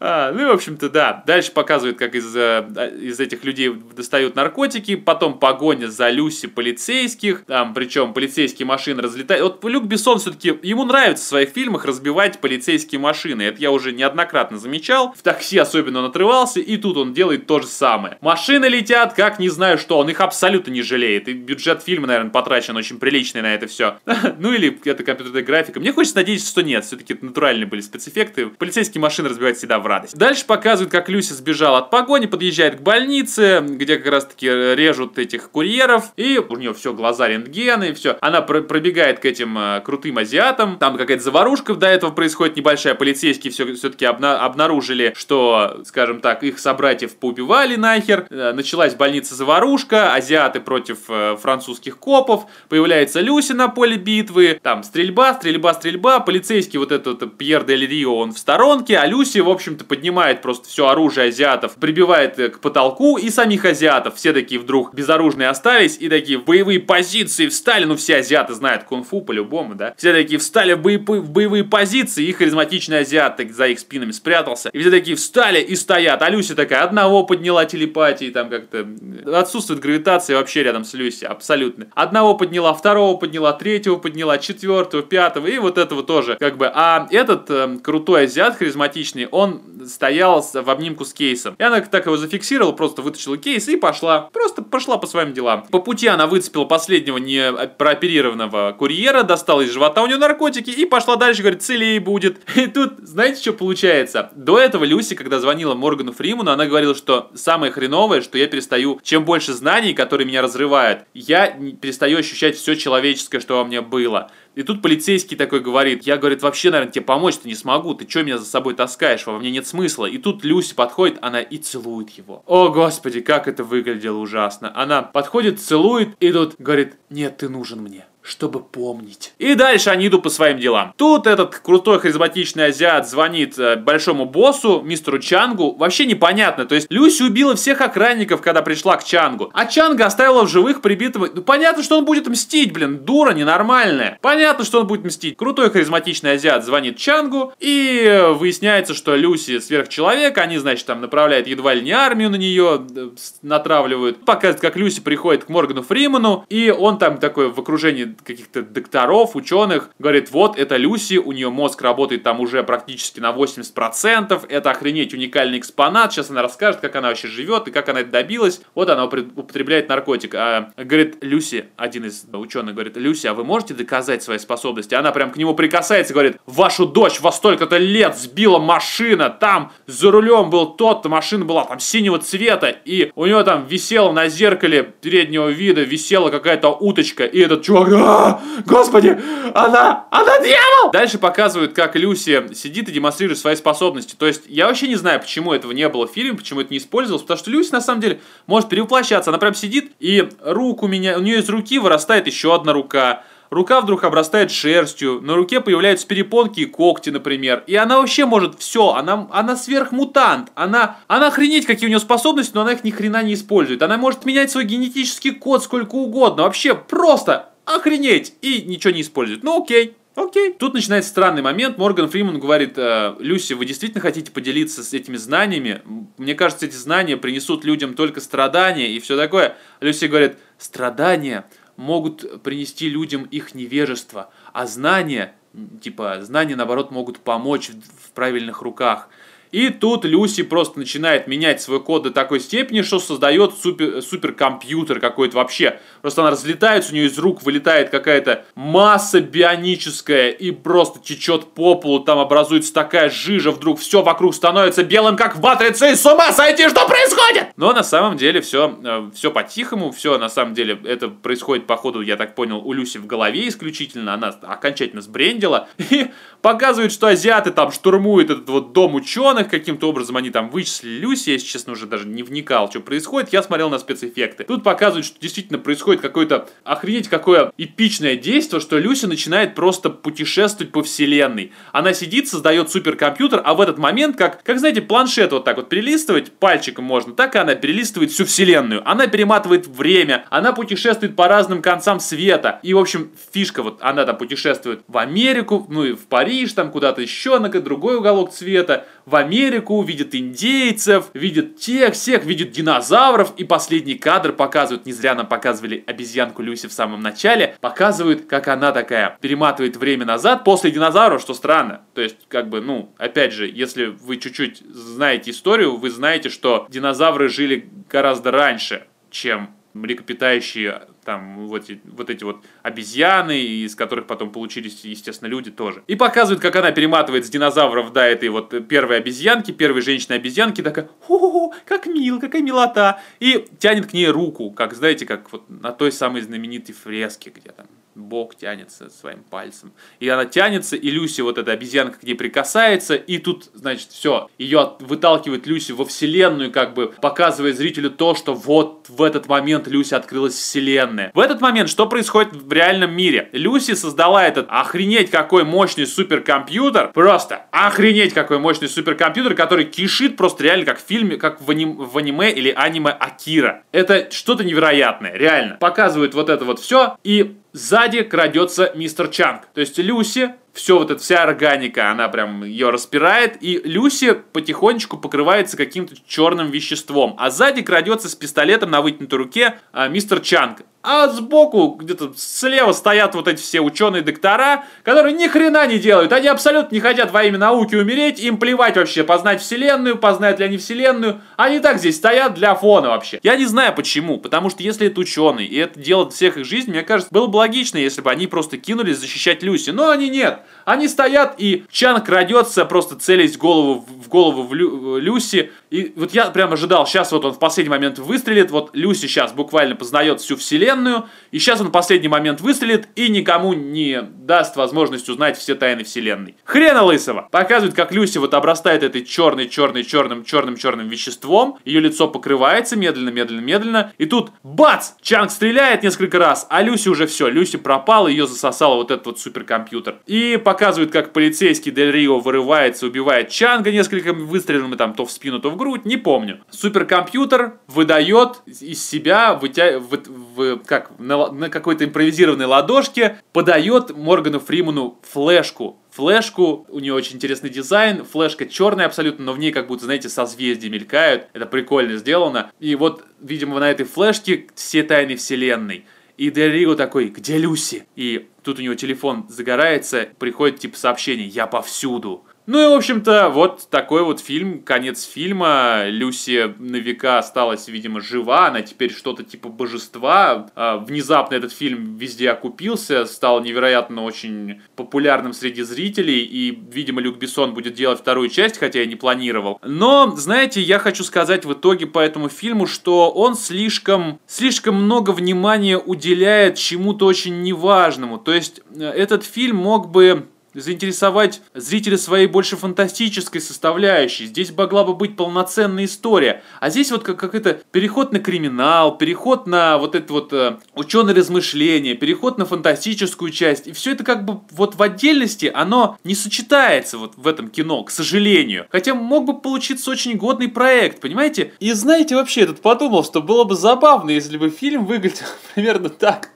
а, 0.00 0.32
ну, 0.32 0.48
в 0.48 0.52
общем-то, 0.52 0.88
да. 0.88 1.22
Дальше 1.26 1.52
показывает, 1.52 1.98
как 1.98 2.14
из, 2.14 2.34
э, 2.36 2.98
из 3.00 3.20
этих 3.20 3.44
людей 3.44 3.72
достают 3.96 4.36
наркотики, 4.36 4.96
потом 4.96 5.38
погоня 5.38 5.88
за 5.88 6.10
Люси 6.10 6.46
полицейских, 6.46 7.44
там, 7.46 7.74
причем 7.74 8.12
полицейские 8.12 8.66
машины 8.66 9.02
разлетают. 9.02 9.42
Вот 9.42 9.64
Люк 9.70 9.84
Бессон 9.84 10.18
все-таки, 10.18 10.58
ему 10.62 10.84
нравится 10.84 11.24
в 11.24 11.28
своих 11.28 11.50
фильмах 11.50 11.84
разбивать 11.84 12.40
полицейские 12.40 13.00
машины. 13.00 13.42
Это 13.42 13.60
я 13.60 13.70
уже 13.70 13.92
неоднократно 13.92 14.58
замечал. 14.58 15.14
В 15.16 15.22
такси 15.22 15.58
особенно 15.58 16.00
он 16.00 16.06
отрывался, 16.06 16.60
и 16.60 16.76
тут 16.76 16.96
он 16.96 17.12
делает 17.12 17.46
то 17.46 17.60
же 17.60 17.66
самое. 17.66 18.18
Машины 18.20 18.66
летят, 18.66 19.14
как 19.14 19.38
не 19.38 19.48
знаю 19.48 19.78
что, 19.78 19.98
он 19.98 20.08
их 20.10 20.20
абсолютно 20.20 20.70
не 20.70 20.82
жалеет. 20.82 21.28
И 21.28 21.32
бюджет 21.32 21.82
фильма, 21.82 22.06
наверное, 22.06 22.30
потрачен 22.30 22.76
очень 22.76 22.98
приличный 22.98 23.42
на 23.42 23.54
это 23.54 23.66
все. 23.66 23.98
ну 24.38 24.52
или 24.52 24.78
это 24.84 25.02
компьютерная 25.02 25.42
графика. 25.42 25.80
Мне 25.80 25.92
хочется 25.92 26.16
надеяться, 26.16 26.48
что 26.48 26.62
нет. 26.62 26.84
Все-таки 26.84 27.16
натуральные 27.20 27.66
были 27.66 27.80
спецэффекты. 28.10 28.46
Полицейские 28.46 29.00
машины 29.00 29.28
разбивают 29.28 29.58
всегда 29.58 29.78
в 29.78 29.86
радость. 29.86 30.16
Дальше 30.16 30.44
показывают, 30.46 30.92
как 30.92 31.08
Люси 31.08 31.32
сбежала 31.32 31.78
от 31.78 31.90
погони, 31.90 32.26
подъезжает 32.26 32.76
к 32.76 32.80
больнице, 32.80 33.64
где 33.66 33.96
как 33.96 34.12
раз 34.12 34.26
таки 34.26 34.46
режут 34.46 35.18
этих 35.18 35.50
курьеров. 35.50 36.12
И 36.16 36.38
у 36.38 36.56
нее 36.56 36.74
все, 36.74 36.92
глаза 36.92 37.28
рентгены, 37.28 37.90
и 37.90 37.92
все. 37.92 38.18
Она 38.20 38.42
пр 38.42 38.62
пробегает 38.62 39.20
к 39.20 39.24
этим 39.24 39.56
э, 39.58 39.80
крутым 39.80 40.18
азиатам. 40.18 40.78
Там 40.78 40.96
какая-то 40.96 41.22
заварушка 41.22 41.74
до 41.74 41.86
этого 41.86 42.10
происходит 42.10 42.56
небольшая. 42.56 42.94
Полицейские 42.94 43.52
все, 43.52 43.72
все-таки 43.74 44.04
обна 44.04 44.40
обнаружили, 44.40 45.12
что, 45.16 45.82
скажем 45.84 46.20
так, 46.20 46.42
их 46.42 46.58
собратьев 46.58 47.16
поубивали 47.16 47.40
убивали 47.40 47.76
нахер, 47.76 48.26
э, 48.30 48.52
началась 48.52 48.94
больница-заварушка, 48.94 50.14
азиаты 50.14 50.60
против 50.60 50.98
э, 51.08 51.36
французских 51.40 51.98
копов, 51.98 52.46
появляется 52.68 53.20
Люси 53.20 53.52
на 53.52 53.68
поле 53.68 53.96
битвы, 53.96 54.60
там 54.62 54.82
стрельба, 54.82 55.34
стрельба, 55.34 55.74
стрельба, 55.74 56.20
полицейский 56.20 56.78
вот 56.78 56.92
этот 56.92 57.36
Пьер 57.38 57.64
Дель 57.64 57.86
Рио, 58.00 58.16
он 58.16 58.32
в 58.32 58.38
сторонке, 58.38 58.96
а 58.96 59.06
Люси, 59.06 59.38
в 59.38 59.48
общем-то, 59.48 59.84
поднимает 59.84 60.40
просто 60.42 60.68
все 60.68 60.88
оружие 60.88 61.28
азиатов, 61.28 61.74
прибивает 61.74 62.38
э, 62.38 62.48
к 62.48 62.60
потолку 62.60 63.18
и 63.18 63.28
самих 63.30 63.64
азиатов. 63.64 64.16
Все 64.16 64.32
такие 64.32 64.60
вдруг 64.60 64.94
безоружные 64.94 65.48
остались 65.48 65.98
и 66.00 66.08
такие 66.08 66.38
в 66.38 66.44
боевые 66.44 66.80
позиции 66.80 67.48
встали. 67.48 67.84
Ну, 67.84 67.96
все 67.96 68.16
азиаты 68.16 68.54
знают 68.54 68.84
кунг-фу 68.84 69.20
по-любому, 69.20 69.74
да? 69.74 69.94
Все 69.96 70.12
такие 70.12 70.38
встали 70.38 70.72
в, 70.72 70.80
бои- 70.80 70.96
в 70.96 71.30
боевые 71.30 71.64
позиции, 71.64 72.24
и 72.24 72.32
харизматичный 72.32 73.00
азиат 73.00 73.36
так 73.36 73.52
за 73.52 73.66
их 73.66 73.78
спинами 73.78 74.12
спрятался. 74.12 74.70
И 74.70 74.80
все 74.80 74.90
такие 74.90 75.16
встали 75.16 75.60
и 75.60 75.76
стоят. 75.76 76.22
А 76.22 76.30
Люси 76.30 76.54
такая 76.54 76.82
одного 76.82 77.24
подняла 77.24 77.64
телепатии, 77.66 78.30
там 78.30 78.48
как-то 78.48 78.86
отсутствует 79.26 79.80
гравитация 79.80 80.36
вообще 80.36 80.62
рядом 80.62 80.84
с 80.84 80.94
Люси, 80.94 81.24
абсолютно. 81.24 81.88
Одного 81.94 82.34
подняла, 82.34 82.72
второго 82.72 83.16
подняла, 83.16 83.52
третьего 83.52 83.96
подняла, 83.96 84.38
четвертого, 84.38 85.02
пятого, 85.02 85.46
и 85.46 85.58
вот 85.58 85.76
этого 85.76 86.02
тоже, 86.02 86.36
как 86.40 86.56
бы. 86.56 86.70
А 86.72 87.06
этот 87.10 87.50
э, 87.50 87.78
крутой 87.90 88.26
азиат, 88.26 88.56
харизматичный, 88.56 89.26
он 89.26 89.62
стоял 89.84 90.40
в 90.40 90.70
обнимку 90.70 91.04
с 91.04 91.12
кейсом. 91.12 91.56
И 91.58 91.62
она 91.64 91.80
так 91.80 92.06
его 92.06 92.16
зафиксировала, 92.16 92.70
просто 92.70 93.02
вытащила 93.02 93.36
кейс 93.36 93.66
и 93.66 93.76
пошла. 93.76 94.30
Просто 94.32 94.62
пошла 94.62 94.96
по 94.96 95.08
своим 95.08 95.32
делам. 95.32 95.66
По 95.72 95.80
пути 95.80 96.06
она 96.06 96.28
выцепила 96.28 96.66
последнего 96.66 97.18
не 97.18 97.52
прооперированного 97.52 98.76
курьера, 98.78 99.24
достала 99.24 99.62
из 99.62 99.72
живота 99.72 100.04
у 100.04 100.06
нее 100.06 100.18
наркотики 100.18 100.70
и 100.70 100.84
пошла 100.84 101.16
дальше, 101.16 101.42
говорит, 101.42 101.62
целей 101.64 101.98
будет. 101.98 102.38
И 102.54 102.68
тут, 102.68 103.00
знаете, 103.02 103.40
что 103.40 103.54
получается? 103.54 104.30
До 104.36 104.60
этого 104.60 104.84
Люси, 104.84 105.16
когда 105.16 105.40
звонила 105.40 105.74
Моргану 105.74 106.12
Фриману, 106.12 106.52
она 106.52 106.66
говорила, 106.66 106.94
что 106.94 107.32
самое 107.34 107.72
хреновое, 107.72 108.20
что 108.20 108.38
я 108.38 108.46
перестаю, 108.46 109.00
чем 109.02 109.24
больше 109.24 109.52
знаний, 109.52 109.94
которые 109.94 110.28
меня 110.28 110.42
разрывают, 110.42 111.06
я 111.12 111.48
перестаю 111.82 112.18
ощущать 112.18 112.56
все 112.56 112.76
человеческое, 112.76 113.40
что 113.40 113.56
во 113.56 113.64
мне 113.64 113.80
было. 113.80 114.30
И 114.54 114.62
тут 114.62 114.82
полицейский 114.82 115.36
такой 115.36 115.60
говорит, 115.60 116.04
я, 116.04 116.16
говорит, 116.16 116.42
вообще, 116.42 116.70
наверное, 116.70 116.92
тебе 116.92 117.04
помочь-то 117.04 117.46
не 117.46 117.54
смогу, 117.54 117.94
ты 117.94 118.08
что 118.08 118.22
меня 118.22 118.38
за 118.38 118.44
собой 118.44 118.74
таскаешь, 118.74 119.26
во 119.26 119.38
мне 119.38 119.50
нет 119.50 119.66
смысла. 119.66 120.06
И 120.06 120.18
тут 120.18 120.44
Люси 120.44 120.74
подходит, 120.74 121.18
она 121.22 121.40
и 121.40 121.58
целует 121.58 122.10
его. 122.10 122.42
О, 122.46 122.68
господи, 122.68 123.20
как 123.20 123.48
это 123.48 123.64
выглядело 123.64 124.18
ужасно. 124.18 124.72
Она 124.74 125.02
подходит, 125.02 125.60
целует, 125.60 126.16
и 126.20 126.32
тут 126.32 126.56
говорит, 126.58 126.96
нет, 127.10 127.38
ты 127.38 127.48
нужен 127.48 127.80
мне 127.80 128.06
чтобы 128.22 128.60
помнить. 128.60 129.32
И 129.38 129.54
дальше 129.54 129.90
они 129.90 130.08
идут 130.08 130.22
по 130.22 130.28
своим 130.30 130.58
делам. 130.58 130.92
Тут 130.96 131.26
этот 131.26 131.56
крутой 131.56 132.00
харизматичный 132.00 132.66
азиат 132.66 133.08
звонит 133.08 133.58
э, 133.58 133.76
большому 133.76 134.26
боссу, 134.26 134.82
мистеру 134.84 135.18
Чангу. 135.18 135.74
Вообще 135.76 136.04
непонятно. 136.06 136.66
То 136.66 136.74
есть 136.74 136.86
Люси 136.90 137.22
убила 137.22 137.56
всех 137.56 137.80
охранников, 137.80 138.42
когда 138.42 138.62
пришла 138.62 138.96
к 138.96 139.04
Чангу. 139.04 139.50
А 139.54 139.66
Чанга 139.66 140.06
оставила 140.06 140.44
в 140.44 140.48
живых 140.50 140.82
прибитого. 140.82 141.28
Ну 141.32 141.42
понятно, 141.42 141.82
что 141.82 141.98
он 141.98 142.04
будет 142.04 142.26
мстить, 142.28 142.72
блин. 142.72 142.98
Дура 142.98 143.32
ненормальная. 143.32 144.18
Понятно, 144.20 144.64
что 144.64 144.80
он 144.80 144.86
будет 144.86 145.04
мстить. 145.04 145.36
Крутой 145.36 145.70
харизматичный 145.70 146.32
азиат 146.32 146.64
звонит 146.64 146.98
Чангу. 146.98 147.54
И 147.58 148.22
выясняется, 148.34 148.94
что 148.94 149.16
Люси 149.16 149.58
сверхчеловек. 149.60 150.36
Они, 150.38 150.58
значит, 150.58 150.86
там 150.86 151.00
направляют 151.00 151.46
едва 151.46 151.72
ли 151.74 151.80
не 151.80 151.92
армию 151.92 152.30
на 152.30 152.36
нее. 152.36 152.84
э, 152.94 153.08
Натравливают. 153.42 154.24
Показывают, 154.24 154.60
как 154.60 154.76
Люси 154.76 155.00
приходит 155.00 155.44
к 155.44 155.48
Моргану 155.48 155.82
Фриману. 155.82 156.44
И 156.50 156.70
он 156.70 156.98
там 156.98 157.18
такой 157.18 157.50
в 157.50 157.58
окружении 157.58 158.09
каких-то 158.24 158.62
докторов, 158.62 159.36
ученых. 159.36 159.90
Говорит, 159.98 160.30
вот 160.30 160.58
это 160.58 160.76
Люси. 160.76 161.18
У 161.18 161.32
нее 161.32 161.50
мозг 161.50 161.82
работает 161.82 162.22
там 162.22 162.40
уже 162.40 162.62
практически 162.62 163.20
на 163.20 163.32
80%. 163.32 164.46
Это 164.48 164.70
охренеть 164.70 165.14
уникальный 165.14 165.58
экспонат. 165.58 166.12
Сейчас 166.12 166.30
она 166.30 166.42
расскажет, 166.42 166.80
как 166.80 166.94
она 166.96 167.08
вообще 167.08 167.28
живет 167.28 167.68
и 167.68 167.70
как 167.70 167.88
она 167.88 168.00
это 168.00 168.10
добилась. 168.10 168.60
Вот 168.74 168.88
она 168.90 169.06
употребляет 169.06 169.88
наркотик. 169.88 170.34
А, 170.34 170.72
говорит, 170.76 171.18
Люси, 171.22 171.66
один 171.76 172.04
из 172.04 172.24
ученых 172.32 172.74
говорит, 172.74 172.96
Люси, 172.96 173.26
а 173.26 173.34
вы 173.34 173.44
можете 173.44 173.74
доказать 173.74 174.22
свои 174.22 174.38
способности? 174.38 174.94
Она 174.94 175.12
прям 175.12 175.30
к 175.30 175.36
нему 175.36 175.54
прикасается 175.54 176.14
говорит, 176.20 176.36
вашу 176.46 176.86
дочь 176.86 177.20
во 177.20 177.32
столько-то 177.32 177.78
лет 177.78 178.16
сбила 178.16 178.58
машина, 178.58 179.30
там 179.30 179.72
за 179.86 180.10
рулем 180.10 180.50
был 180.50 180.66
тот-то, 180.66 181.08
машина 181.08 181.44
была 181.44 181.64
там 181.64 181.80
синего 181.80 182.18
цвета, 182.18 182.68
и 182.68 183.10
у 183.14 183.26
него 183.26 183.42
там 183.42 183.66
висела 183.66 184.12
на 184.12 184.28
зеркале 184.28 184.82
переднего 184.82 185.48
вида, 185.48 185.82
висела 185.82 186.30
какая-то 186.30 186.68
уточка, 186.68 187.24
и 187.24 187.40
этот 187.40 187.62
чувак, 187.62 187.88
«А, 188.00 188.40
господи, 188.66 189.18
она, 189.54 190.06
она 190.10 190.38
дьявол! 190.40 190.90
Дальше 190.92 191.18
показывают, 191.18 191.72
как 191.72 191.96
Люси 191.96 192.54
сидит 192.54 192.88
и 192.88 192.92
демонстрирует 192.92 193.38
свои 193.38 193.56
способности. 193.56 194.14
То 194.16 194.26
есть, 194.26 194.42
я 194.46 194.66
вообще 194.66 194.88
не 194.88 194.96
знаю, 194.96 195.20
почему 195.20 195.52
этого 195.52 195.72
не 195.72 195.88
было 195.88 196.06
в 196.06 196.10
фильме, 196.10 196.36
почему 196.36 196.60
это 196.60 196.72
не 196.72 196.78
использовалось, 196.78 197.22
потому 197.22 197.38
что 197.38 197.50
Люси, 197.50 197.72
на 197.72 197.80
самом 197.80 198.00
деле, 198.00 198.20
может 198.46 198.68
перевоплощаться. 198.68 199.30
Она 199.30 199.38
прям 199.38 199.54
сидит, 199.54 199.92
и 200.00 200.28
руку 200.42 200.86
меня, 200.86 201.18
у 201.18 201.20
нее 201.20 201.40
из 201.40 201.48
руки 201.48 201.78
вырастает 201.78 202.26
еще 202.26 202.54
одна 202.54 202.72
рука. 202.72 203.22
Рука 203.50 203.80
вдруг 203.80 204.04
обрастает 204.04 204.52
шерстью, 204.52 205.20
на 205.22 205.34
руке 205.34 205.60
появляются 205.60 206.06
перепонки 206.06 206.60
и 206.60 206.66
когти, 206.66 207.10
например. 207.10 207.64
И 207.66 207.74
она 207.74 207.98
вообще 207.98 208.24
может 208.24 208.60
все, 208.60 208.90
она, 208.90 209.26
она 209.32 209.56
сверхмутант, 209.56 210.52
она, 210.54 210.98
она 211.08 211.26
охренеть, 211.26 211.66
какие 211.66 211.86
у 211.86 211.88
нее 211.88 211.98
способности, 211.98 212.52
но 212.54 212.60
она 212.60 212.72
их 212.72 212.84
ни 212.84 212.92
хрена 212.92 213.24
не 213.24 213.34
использует. 213.34 213.82
Она 213.82 213.96
может 213.98 214.24
менять 214.24 214.52
свой 214.52 214.64
генетический 214.64 215.32
код 215.32 215.64
сколько 215.64 215.96
угодно, 215.96 216.44
вообще 216.44 216.76
просто 216.76 217.49
охренеть, 217.64 218.34
и 218.42 218.62
ничего 218.62 218.92
не 218.92 219.02
использует. 219.02 219.42
Ну 219.42 219.62
окей, 219.62 219.96
Окей. 220.16 220.52
Тут 220.52 220.74
начинается 220.74 221.08
странный 221.08 221.40
момент. 221.40 221.78
Морган 221.78 222.08
Фриман 222.08 222.40
говорит, 222.40 222.74
«Э, 222.76 223.14
Люси, 223.20 223.52
вы 223.52 223.64
действительно 223.64 224.00
хотите 224.00 224.32
поделиться 224.32 224.82
с 224.82 224.92
этими 224.92 225.16
знаниями? 225.16 225.82
Мне 226.18 226.34
кажется, 226.34 226.66
эти 226.66 226.74
знания 226.74 227.16
принесут 227.16 227.64
людям 227.64 227.94
только 227.94 228.20
страдания 228.20 228.90
и 228.90 228.98
все 228.98 229.16
такое. 229.16 229.56
Люси 229.80 230.06
говорит, 230.06 230.36
страдания 230.58 231.46
могут 231.76 232.42
принести 232.42 232.88
людям 232.90 233.22
их 233.24 233.54
невежество, 233.54 234.30
а 234.52 234.66
знания, 234.66 235.34
типа, 235.80 236.18
знания, 236.22 236.56
наоборот, 236.56 236.90
могут 236.90 237.20
помочь 237.20 237.70
в 237.70 238.10
правильных 238.10 238.62
руках. 238.62 239.08
И 239.52 239.70
тут 239.70 240.04
Люси 240.04 240.42
просто 240.42 240.78
начинает 240.78 241.26
менять 241.26 241.60
свой 241.60 241.80
код 241.80 242.04
до 242.04 242.10
такой 242.10 242.40
степени, 242.40 242.82
что 242.82 243.00
создает 243.00 243.54
супер, 243.60 244.00
суперкомпьютер 244.02 245.00
какой-то 245.00 245.36
вообще. 245.36 245.80
Просто 246.02 246.22
она 246.22 246.30
разлетается, 246.30 246.92
у 246.92 246.94
нее 246.94 247.06
из 247.06 247.18
рук 247.18 247.42
вылетает 247.42 247.90
какая-то 247.90 248.44
масса 248.54 249.20
бионическая 249.20 250.30
и 250.30 250.50
просто 250.52 251.00
течет 251.00 251.52
по 251.54 251.74
полу, 251.74 252.00
там 252.00 252.18
образуется 252.18 252.72
такая 252.72 253.10
жижа, 253.10 253.50
вдруг 253.50 253.80
все 253.80 254.02
вокруг 254.02 254.34
становится 254.34 254.84
белым, 254.84 255.16
как 255.16 255.38
матрица, 255.38 255.88
и 255.88 255.96
с 255.96 256.06
ума 256.06 256.32
сойти, 256.32 256.68
что 256.68 256.86
происходит? 256.86 257.48
Но 257.56 257.72
на 257.72 257.82
самом 257.82 258.16
деле 258.16 258.40
все, 258.40 259.10
все 259.14 259.30
по-тихому, 259.30 259.90
все 259.90 260.18
на 260.18 260.28
самом 260.28 260.54
деле 260.54 260.80
это 260.84 261.08
происходит 261.08 261.66
по 261.66 261.76
ходу, 261.76 262.00
я 262.00 262.16
так 262.16 262.34
понял, 262.34 262.58
у 262.58 262.72
Люси 262.72 262.98
в 262.98 263.06
голове 263.06 263.48
исключительно, 263.48 264.14
она 264.14 264.28
окончательно 264.42 265.02
сбрендила 265.02 265.68
и 265.78 266.10
показывает, 266.42 266.92
что 266.92 267.08
азиаты 267.08 267.50
там 267.50 267.72
штурмуют 267.72 268.30
этот 268.30 268.48
вот 268.48 268.72
дом 268.72 268.94
ученых, 268.94 269.39
каким-то 269.48 269.88
образом 269.88 270.16
они 270.16 270.30
там 270.30 270.50
вычислили 270.50 270.98
Люси, 270.98 271.30
я, 271.30 271.34
если 271.34 271.46
честно, 271.46 271.72
уже 271.72 271.86
даже 271.86 272.06
не 272.06 272.22
вникал, 272.22 272.68
что 272.70 272.80
происходит, 272.80 273.32
я 273.32 273.42
смотрел 273.42 273.70
на 273.70 273.78
спецэффекты. 273.78 274.44
Тут 274.44 274.64
показывают, 274.64 275.06
что 275.06 275.20
действительно 275.20 275.58
происходит 275.58 276.02
какое-то, 276.02 276.48
охренеть, 276.64 277.08
какое 277.08 277.52
эпичное 277.56 278.16
действие, 278.16 278.60
что 278.60 278.78
Люси 278.78 279.06
начинает 279.06 279.54
просто 279.54 279.90
путешествовать 279.90 280.72
по 280.72 280.82
вселенной. 280.82 281.52
Она 281.72 281.94
сидит, 281.94 282.28
создает 282.28 282.70
суперкомпьютер, 282.70 283.42
а 283.44 283.54
в 283.54 283.60
этот 283.60 283.78
момент, 283.78 284.16
как, 284.16 284.42
как 284.42 284.58
знаете, 284.58 284.82
планшет 284.82 285.32
вот 285.32 285.44
так 285.44 285.56
вот 285.56 285.68
перелистывать, 285.68 286.32
пальчиком 286.32 286.84
можно, 286.84 287.14
так 287.14 287.34
и 287.34 287.38
она 287.38 287.54
перелистывает 287.54 288.10
всю 288.10 288.24
вселенную. 288.24 288.88
Она 288.88 289.06
перематывает 289.06 289.66
время, 289.66 290.26
она 290.30 290.52
путешествует 290.52 291.16
по 291.16 291.28
разным 291.28 291.62
концам 291.62 292.00
света. 292.00 292.60
И, 292.62 292.74
в 292.74 292.78
общем, 292.78 293.10
фишка 293.32 293.62
вот, 293.62 293.78
она 293.80 294.04
там 294.04 294.16
путешествует 294.16 294.82
в 294.88 294.98
Америку, 294.98 295.66
ну 295.68 295.84
и 295.84 295.92
в 295.92 296.06
Париж, 296.06 296.52
там 296.52 296.70
куда-то 296.70 297.02
еще 297.02 297.38
на 297.38 297.48
другой 297.48 297.96
уголок 297.96 298.32
света, 298.32 298.86
в 299.10 299.16
Америку, 299.16 299.82
видит 299.82 300.14
индейцев, 300.14 301.06
видит 301.14 301.56
тех, 301.58 301.94
всех, 301.94 302.24
видит 302.24 302.52
динозавров. 302.52 303.34
И 303.36 303.44
последний 303.44 303.96
кадр 303.96 304.32
показывают, 304.32 304.86
не 304.86 304.92
зря 304.92 305.14
нам 305.14 305.26
показывали 305.26 305.82
обезьянку 305.86 306.42
Люси 306.42 306.68
в 306.68 306.72
самом 306.72 307.02
начале, 307.02 307.56
показывают, 307.60 308.26
как 308.26 308.48
она 308.48 308.72
такая 308.72 309.18
перематывает 309.20 309.76
время 309.76 310.06
назад 310.06 310.44
после 310.44 310.70
динозавров, 310.70 311.20
что 311.20 311.34
странно. 311.34 311.82
То 311.94 312.00
есть, 312.00 312.16
как 312.28 312.48
бы, 312.48 312.60
ну, 312.60 312.94
опять 312.98 313.32
же, 313.32 313.50
если 313.52 313.86
вы 313.86 314.16
чуть-чуть 314.16 314.62
знаете 314.70 315.32
историю, 315.32 315.76
вы 315.76 315.90
знаете, 315.90 316.28
что 316.28 316.66
динозавры 316.70 317.28
жили 317.28 317.68
гораздо 317.88 318.30
раньше, 318.30 318.86
чем 319.10 319.50
млекопитающие, 319.72 320.82
там, 321.04 321.46
вот, 321.46 321.70
вот 321.84 322.10
эти 322.10 322.24
вот 322.24 322.44
обезьяны, 322.62 323.40
из 323.40 323.74
которых 323.74 324.06
потом 324.06 324.30
получились, 324.32 324.84
естественно, 324.84 325.28
люди 325.28 325.50
тоже. 325.50 325.82
И 325.86 325.96
показывают, 325.96 326.42
как 326.42 326.56
она 326.56 326.72
перематывает 326.72 327.26
с 327.26 327.30
динозавров 327.30 327.92
до 327.92 328.00
этой 328.00 328.28
вот 328.28 328.68
первой 328.68 328.98
обезьянки, 328.98 329.52
первой 329.52 329.82
женщины-обезьянки, 329.82 330.62
такая, 330.62 330.88
ху 331.00 331.52
как 331.64 331.86
мило, 331.86 332.18
какая 332.18 332.42
милота, 332.42 333.00
и 333.20 333.46
тянет 333.58 333.86
к 333.86 333.92
ней 333.92 334.08
руку, 334.08 334.50
как, 334.50 334.74
знаете, 334.74 335.06
как 335.06 335.32
вот 335.32 335.48
на 335.48 335.72
той 335.72 335.92
самой 335.92 336.22
знаменитой 336.22 336.74
фреске, 336.74 337.30
где 337.30 337.50
там 337.50 337.66
бог 337.94 338.36
тянется 338.36 338.90
своим 338.90 339.22
пальцем. 339.22 339.72
И 339.98 340.08
она 340.08 340.24
тянется, 340.24 340.76
и 340.76 340.90
Люси, 340.90 341.20
вот 341.20 341.38
эта 341.38 341.52
обезьянка 341.52 341.98
к 341.98 342.02
ней 342.02 342.14
прикасается, 342.14 342.94
и 342.94 343.18
тут, 343.18 343.50
значит, 343.54 343.88
все, 343.90 344.28
ее 344.38 344.76
выталкивает 344.80 345.46
Люси 345.46 345.72
во 345.72 345.84
вселенную, 345.84 346.52
как 346.52 346.74
бы 346.74 346.92
показывая 347.00 347.52
зрителю 347.52 347.90
то, 347.90 348.14
что 348.14 348.34
вот 348.34 348.86
в 348.88 349.02
этот 349.02 349.28
момент 349.28 349.66
Люси 349.68 349.94
открылась 349.94 350.34
вселенная. 350.34 351.10
В 351.14 351.20
этот 351.20 351.40
момент 351.40 351.68
что 351.68 351.86
происходит 351.86 352.32
в 352.32 352.52
реальном 352.52 352.92
мире? 352.92 353.28
Люси 353.32 353.74
создала 353.74 354.26
этот 354.26 354.46
охренеть 354.48 355.10
какой 355.10 355.44
мощный 355.44 355.86
суперкомпьютер, 355.86 356.92
просто 356.92 357.46
охренеть 357.50 358.14
какой 358.14 358.38
мощный 358.38 358.68
суперкомпьютер, 358.68 359.34
который 359.34 359.64
кишит 359.64 360.16
просто 360.16 360.44
реально 360.44 360.64
как 360.64 360.78
в 360.78 360.86
фильме, 360.86 361.16
как 361.16 361.40
в, 361.40 361.50
аним, 361.50 361.76
в 361.76 361.96
аниме 361.98 362.30
или 362.30 362.52
аниме 362.54 362.90
Акира. 362.90 363.62
Это 363.72 364.10
что-то 364.10 364.44
невероятное, 364.44 365.12
реально. 365.12 365.56
Показывают 365.56 366.14
вот 366.14 366.28
это 366.28 366.44
вот 366.44 366.60
все, 366.60 366.96
и 367.04 367.36
сзади 367.52 368.02
крадется 368.02 368.72
мистер 368.74 369.08
Чанг. 369.08 369.46
То 369.54 369.60
есть 369.60 369.78
Люси, 369.78 370.34
все 370.52 370.78
вот 370.78 370.90
эта 370.90 371.00
вся 371.00 371.22
органика, 371.22 371.90
она 371.90 372.08
прям 372.08 372.44
ее 372.44 372.70
распирает, 372.70 373.42
и 373.42 373.60
Люси 373.64 374.12
потихонечку 374.12 374.98
покрывается 374.98 375.56
каким-то 375.56 375.94
черным 376.06 376.50
веществом. 376.50 377.14
А 377.18 377.30
сзади 377.30 377.62
крадется 377.62 378.08
с 378.08 378.14
пистолетом 378.14 378.70
на 378.70 378.82
вытянутой 378.82 379.18
руке 379.18 379.58
а, 379.72 379.88
мистер 379.88 380.20
Чанг. 380.20 380.62
А 380.82 381.08
сбоку, 381.08 381.76
где-то 381.78 382.12
слева 382.16 382.72
стоят 382.72 383.14
вот 383.14 383.28
эти 383.28 383.38
все 383.38 383.60
ученые-доктора, 383.60 384.64
которые 384.82 385.12
ни 385.12 385.26
хрена 385.26 385.66
не 385.66 385.78
делают. 385.78 386.10
Они 386.10 386.26
абсолютно 386.26 386.74
не 386.74 386.80
хотят 386.80 387.10
во 387.10 387.22
имя 387.24 387.36
науки 387.36 387.74
умереть, 387.74 388.18
им 388.18 388.38
плевать 388.38 388.76
вообще, 388.76 389.04
познать 389.04 389.42
вселенную, 389.42 389.98
познают 389.98 390.38
ли 390.38 390.46
они 390.46 390.56
вселенную. 390.56 391.20
Они 391.36 391.58
так 391.60 391.78
здесь 391.78 391.96
стоят 391.96 392.32
для 392.32 392.54
фона 392.54 392.88
вообще. 392.88 393.20
Я 393.22 393.36
не 393.36 393.44
знаю 393.44 393.74
почему, 393.74 394.16
потому 394.16 394.48
что 394.48 394.62
если 394.62 394.86
это 394.86 395.00
ученые, 395.00 395.46
и 395.46 395.56
это 395.56 395.78
делает 395.78 396.14
всех 396.14 396.38
их 396.38 396.46
жизнь, 396.46 396.70
мне 396.70 396.82
кажется, 396.82 397.12
было 397.12 397.26
бы 397.26 397.36
логично, 397.36 397.76
если 397.76 398.00
бы 398.00 398.10
они 398.10 398.26
просто 398.26 398.56
кинулись 398.56 398.96
защищать 398.96 399.42
Люси. 399.42 399.70
Но 399.70 399.90
они 399.90 400.08
нет. 400.08 400.40
Они 400.64 400.88
стоят, 400.88 401.34
и 401.36 401.64
Чан 401.70 402.02
крадется, 402.02 402.64
просто 402.64 402.96
целясь 402.96 403.36
голову, 403.36 403.84
в 403.86 404.08
голову 404.08 404.44
в 404.44 404.54
Лю, 404.54 404.96
Люси. 404.96 405.52
И 405.70 405.92
вот 405.94 406.12
я 406.12 406.26
прям 406.30 406.52
ожидал, 406.52 406.84
сейчас 406.86 407.12
вот 407.12 407.24
он 407.24 407.32
в 407.32 407.38
последний 407.38 407.70
момент 407.70 407.98
выстрелит, 407.98 408.50
вот 408.50 408.70
Люси 408.72 409.06
сейчас 409.06 409.32
буквально 409.32 409.76
познает 409.76 410.20
всю 410.20 410.36
вселенную, 410.36 411.06
и 411.30 411.38
сейчас 411.38 411.60
он 411.60 411.68
в 411.68 411.70
последний 411.70 412.08
момент 412.08 412.40
выстрелит 412.40 412.88
и 412.96 413.08
никому 413.08 413.52
не 413.52 414.02
даст 414.02 414.56
возможность 414.56 415.08
узнать 415.08 415.38
все 415.38 415.54
тайны 415.54 415.84
вселенной. 415.84 416.34
Хрена 416.44 416.82
лысого! 416.82 417.28
Показывает, 417.30 417.76
как 417.76 417.92
Люси 417.92 418.18
вот 418.18 418.34
обрастает 418.34 418.82
этой 418.82 419.04
черной, 419.04 419.48
черной, 419.48 419.84
черным, 419.84 420.24
черным, 420.24 420.56
черным 420.56 420.88
веществом, 420.88 421.58
ее 421.64 421.78
лицо 421.78 422.08
покрывается 422.08 422.74
медленно, 422.74 423.10
медленно, 423.10 423.40
медленно, 423.40 423.92
и 423.96 424.06
тут 424.06 424.32
бац! 424.42 424.92
Чанг 425.00 425.30
стреляет 425.30 425.84
несколько 425.84 426.18
раз, 426.18 426.48
а 426.50 426.62
Люси 426.62 426.88
уже 426.88 427.06
все, 427.06 427.28
Люси 427.28 427.58
пропала, 427.58 428.08
ее 428.08 428.26
засосала 428.26 428.74
вот 428.74 428.90
этот 428.90 429.06
вот 429.06 429.20
суперкомпьютер. 429.20 429.98
И 430.06 430.36
показывает, 430.36 430.90
как 430.90 431.12
полицейский 431.12 431.70
Дель 431.70 431.92
Рио 431.92 432.18
вырывается, 432.18 432.86
убивает 432.86 433.28
Чанга 433.28 433.70
несколькими 433.70 434.22
выстрелами, 434.22 434.74
там 434.74 434.94
то 434.94 435.04
в 435.04 435.12
спину, 435.12 435.38
то 435.38 435.50
в 435.50 435.59
грудь, 435.60 435.84
не 435.84 435.98
помню. 435.98 436.40
Суперкомпьютер 436.50 437.58
выдает 437.66 438.42
из 438.46 438.82
себя, 438.82 439.34
вытя... 439.34 439.78
в, 439.78 439.98
в, 440.34 440.56
как, 440.64 440.98
на, 440.98 441.30
на 441.30 441.50
какой-то 441.50 441.84
импровизированной 441.84 442.46
ладошке, 442.46 443.20
подает 443.32 443.94
Моргану 443.94 444.40
Фриману 444.40 444.98
флешку. 445.02 445.78
Флешку, 445.90 446.66
у 446.70 446.80
нее 446.80 446.94
очень 446.94 447.16
интересный 447.16 447.50
дизайн, 447.50 448.04
флешка 448.04 448.46
черная 448.46 448.86
абсолютно, 448.86 449.26
но 449.26 449.32
в 449.34 449.38
ней 449.38 449.52
как 449.52 449.66
будто, 449.66 449.84
знаете, 449.84 450.08
созвездия 450.08 450.70
мелькают, 450.70 451.26
это 451.34 451.44
прикольно 451.44 451.96
сделано. 451.96 452.50
И 452.58 452.74
вот, 452.74 453.04
видимо, 453.20 453.60
на 453.60 453.70
этой 453.70 453.84
флешке 453.84 454.46
все 454.54 454.82
тайны 454.82 455.16
вселенной. 455.16 455.84
И 456.16 456.30
Дель 456.30 456.76
такой, 456.76 457.08
где 457.08 457.38
Люси? 457.38 457.86
И 457.96 458.28
тут 458.42 458.58
у 458.58 458.62
него 458.62 458.74
телефон 458.74 459.26
загорается, 459.28 460.08
приходит 460.18 460.60
типа 460.60 460.76
сообщение, 460.76 461.26
я 461.26 461.46
повсюду. 461.46 462.24
Ну 462.46 462.60
и, 462.60 462.68
в 462.68 462.76
общем-то, 462.76 463.28
вот 463.28 463.68
такой 463.70 464.02
вот 464.02 464.18
фильм, 464.18 464.62
конец 464.62 465.04
фильма. 465.04 465.84
Люси 465.86 466.54
на 466.58 466.76
века 466.76 467.18
осталась, 467.18 467.68
видимо, 467.68 468.00
жива, 468.00 468.48
она 468.48 468.62
теперь 468.62 468.92
что-то 468.92 469.22
типа 469.22 469.48
божества. 469.48 470.50
А, 470.56 470.78
внезапно 470.78 471.34
этот 471.36 471.52
фильм 471.52 471.96
везде 471.96 472.30
окупился, 472.30 473.04
стал 473.04 473.40
невероятно 473.42 474.02
очень 474.02 474.62
популярным 474.74 475.32
среди 475.32 475.62
зрителей, 475.62 476.24
и, 476.24 476.50
видимо, 476.72 477.00
Люк 477.00 477.18
Бессон 477.18 477.54
будет 477.54 477.74
делать 477.74 478.00
вторую 478.00 478.28
часть, 478.30 478.58
хотя 478.58 478.80
я 478.80 478.86
не 478.86 478.96
планировал. 478.96 479.60
Но, 479.62 480.16
знаете, 480.16 480.60
я 480.60 480.78
хочу 480.78 481.04
сказать 481.04 481.44
в 481.44 481.52
итоге 481.52 481.86
по 481.86 481.98
этому 481.98 482.28
фильму, 482.28 482.66
что 482.66 483.10
он 483.10 483.36
слишком, 483.36 484.18
слишком 484.26 484.74
много 484.74 485.10
внимания 485.10 485.78
уделяет 485.78 486.56
чему-то 486.56 487.06
очень 487.06 487.42
неважному. 487.42 488.18
То 488.18 488.32
есть, 488.32 488.60
э, 488.74 488.82
этот 488.82 489.24
фильм 489.24 489.56
мог 489.56 489.90
бы 489.90 490.26
заинтересовать 490.54 491.42
зрителя 491.54 491.98
своей 491.98 492.26
больше 492.26 492.56
фантастической 492.56 493.40
составляющей. 493.40 494.26
Здесь 494.26 494.52
могла 494.56 494.84
бы 494.84 494.94
быть 494.94 495.16
полноценная 495.16 495.84
история. 495.84 496.42
А 496.60 496.70
здесь 496.70 496.90
вот 496.90 497.02
как, 497.02 497.18
как 497.18 497.34
это 497.34 497.60
переход 497.72 498.12
на 498.12 498.18
криминал, 498.18 498.96
переход 498.98 499.46
на 499.46 499.78
вот 499.78 499.94
это 499.94 500.12
вот 500.12 500.32
э, 500.32 500.58
ученое 500.74 501.14
размышление, 501.14 501.94
переход 501.94 502.38
на 502.38 502.46
фантастическую 502.46 503.30
часть. 503.30 503.66
И 503.66 503.72
все 503.72 503.92
это 503.92 504.04
как 504.04 504.24
бы 504.24 504.40
вот 504.50 504.74
в 504.74 504.82
отдельности 504.82 505.50
оно 505.52 505.98
не 506.04 506.14
сочетается 506.14 506.98
вот 506.98 507.14
в 507.16 507.26
этом 507.26 507.48
кино, 507.48 507.82
к 507.84 507.90
сожалению. 507.90 508.66
Хотя 508.70 508.94
мог 508.94 509.24
бы 509.24 509.40
получиться 509.40 509.90
очень 509.90 510.16
годный 510.16 510.48
проект, 510.48 511.00
понимаете? 511.00 511.52
И 511.60 511.72
знаете, 511.72 512.16
вообще, 512.16 512.42
этот 512.42 512.60
подумал, 512.60 513.04
что 513.04 513.22
было 513.22 513.44
бы 513.44 513.54
забавно, 513.54 514.10
если 514.10 514.36
бы 514.36 514.50
фильм 514.50 514.86
выглядел 514.86 515.26
примерно 515.54 515.88
так, 515.88 516.30